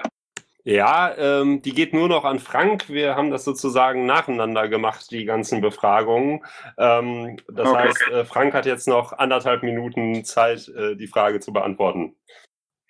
[0.63, 2.89] Ja, ähm, die geht nur noch an Frank.
[2.89, 6.43] Wir haben das sozusagen nacheinander gemacht, die ganzen Befragungen.
[6.77, 7.79] Ähm, das okay.
[7.79, 12.17] heißt, äh, Frank hat jetzt noch anderthalb Minuten Zeit, äh, die Frage zu beantworten.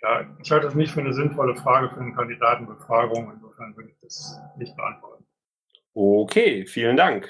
[0.01, 3.31] Ja, ich halte das nicht für eine sinnvolle Frage für eine Kandidatenbefragung.
[3.35, 5.25] Insofern würde ich das nicht beantworten.
[5.93, 7.29] Okay, vielen Dank.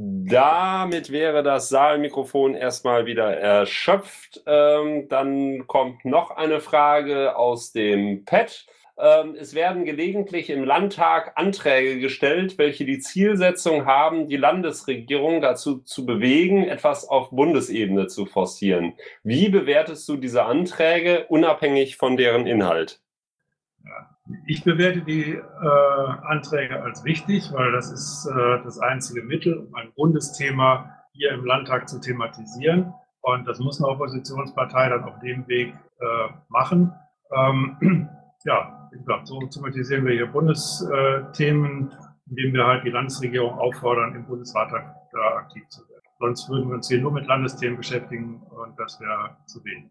[0.00, 4.40] Damit wäre das Saalmikrofon erstmal wieder erschöpft.
[4.46, 8.64] Ähm, dann kommt noch eine Frage aus dem Pad.
[8.96, 15.78] Ähm, es werden gelegentlich im Landtag Anträge gestellt, welche die Zielsetzung haben, die Landesregierung dazu
[15.78, 18.94] zu bewegen, etwas auf Bundesebene zu forcieren.
[19.24, 23.00] Wie bewertest du diese Anträge unabhängig von deren Inhalt?
[24.46, 25.40] Ich bewerte die äh,
[26.22, 31.44] Anträge als wichtig, weil das ist äh, das einzige Mittel, um ein Bundesthema hier im
[31.44, 32.92] Landtag zu thematisieren.
[33.22, 36.04] Und das muss eine Oppositionspartei dann auf dem Weg äh,
[36.48, 36.92] machen.
[37.32, 38.08] Ähm,
[38.44, 38.90] ja,
[39.24, 41.92] so thematisieren wir hier Bundesthemen,
[42.28, 46.02] indem wir halt die Landesregierung auffordern, im Bundesrat da aktiv zu werden.
[46.18, 49.90] Sonst würden wir uns hier nur mit Landesthemen beschäftigen und das wäre zu wenig.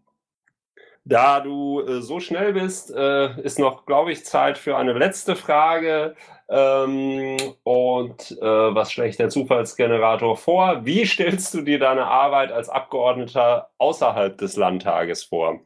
[1.08, 5.36] Da du äh, so schnell bist, äh, ist noch, glaube ich, Zeit für eine letzte
[5.36, 6.14] Frage.
[6.50, 8.44] Ähm, und äh,
[8.74, 10.84] was schlägt der Zufallsgenerator vor?
[10.84, 15.60] Wie stellst du dir deine Arbeit als Abgeordneter außerhalb des Landtages vor?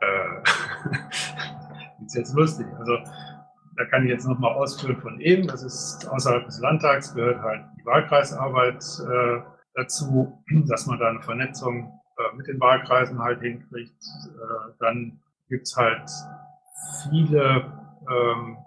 [0.00, 0.42] Äh,
[2.06, 2.66] ist jetzt lustig.
[2.78, 2.98] Also
[3.76, 5.48] da kann ich jetzt nochmal ausführen von eben.
[5.48, 9.40] Das ist außerhalb des Landtags gehört halt die Wahlkreisarbeit äh,
[9.74, 14.02] dazu, dass man da eine Vernetzung äh, mit den Wahlkreisen halt hinkriegt.
[14.02, 16.10] Äh, dann gibt es halt
[17.10, 17.72] viele
[18.08, 18.58] ähm,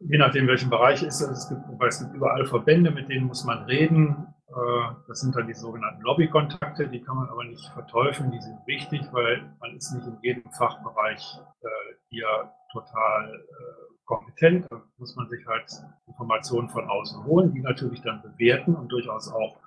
[0.00, 1.28] je nachdem, welchen Bereich ist es.
[1.28, 4.26] Es gibt, es gibt überall Verbände, mit denen muss man reden.
[4.48, 8.58] Äh, das sind dann die sogenannten Lobbykontakte, die kann man aber nicht verteufeln, die sind
[8.66, 11.68] wichtig, weil man ist nicht in jedem Fachbereich äh,
[12.10, 12.26] hier
[12.72, 14.66] total äh, kompetent.
[14.70, 15.66] Da muss man sich halt
[16.06, 19.58] Informationen von außen holen, die natürlich dann bewerten und durchaus auch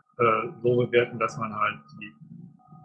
[0.64, 2.11] so bewerten, dass man halt die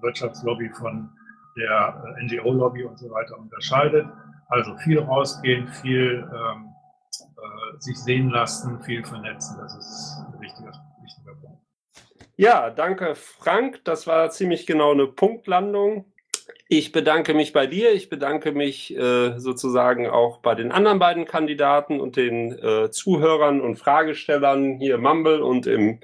[0.03, 1.11] Wirtschaftslobby von
[1.57, 4.07] der NGO-Lobby und so weiter unterscheidet.
[4.49, 6.73] Also viel rausgehen, viel ähm,
[7.13, 10.73] äh, sich sehen lassen, viel vernetzen, das ist ein wichtiger,
[11.03, 11.63] wichtiger Punkt.
[12.37, 13.85] Ja, danke Frank.
[13.85, 16.07] Das war ziemlich genau eine Punktlandung.
[16.69, 17.93] Ich bedanke mich bei dir.
[17.93, 23.61] Ich bedanke mich äh, sozusagen auch bei den anderen beiden Kandidaten und den äh, Zuhörern
[23.61, 26.01] und Fragestellern hier im Mumble und im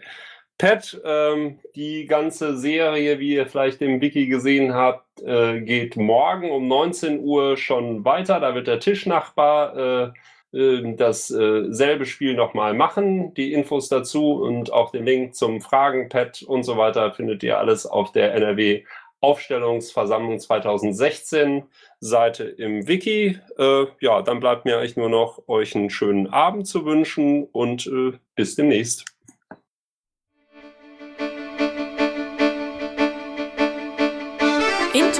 [0.58, 1.00] Pad.
[1.04, 6.66] Ähm, die ganze Serie, wie ihr vielleicht im Wiki gesehen habt, äh, geht morgen um
[6.66, 8.40] 19 Uhr schon weiter.
[8.40, 10.12] Da wird der Tischnachbar äh,
[10.52, 13.34] ähm, dasselbe äh, Spiel nochmal machen.
[13.34, 17.86] Die Infos dazu und auch den Link zum Fragenpad und so weiter findet ihr alles
[17.86, 18.84] auf der NRW
[19.20, 21.64] Aufstellungsversammlung 2016
[22.00, 23.38] Seite im Wiki.
[23.58, 27.86] Äh, ja, dann bleibt mir eigentlich nur noch euch einen schönen Abend zu wünschen und
[27.86, 29.17] äh, bis demnächst.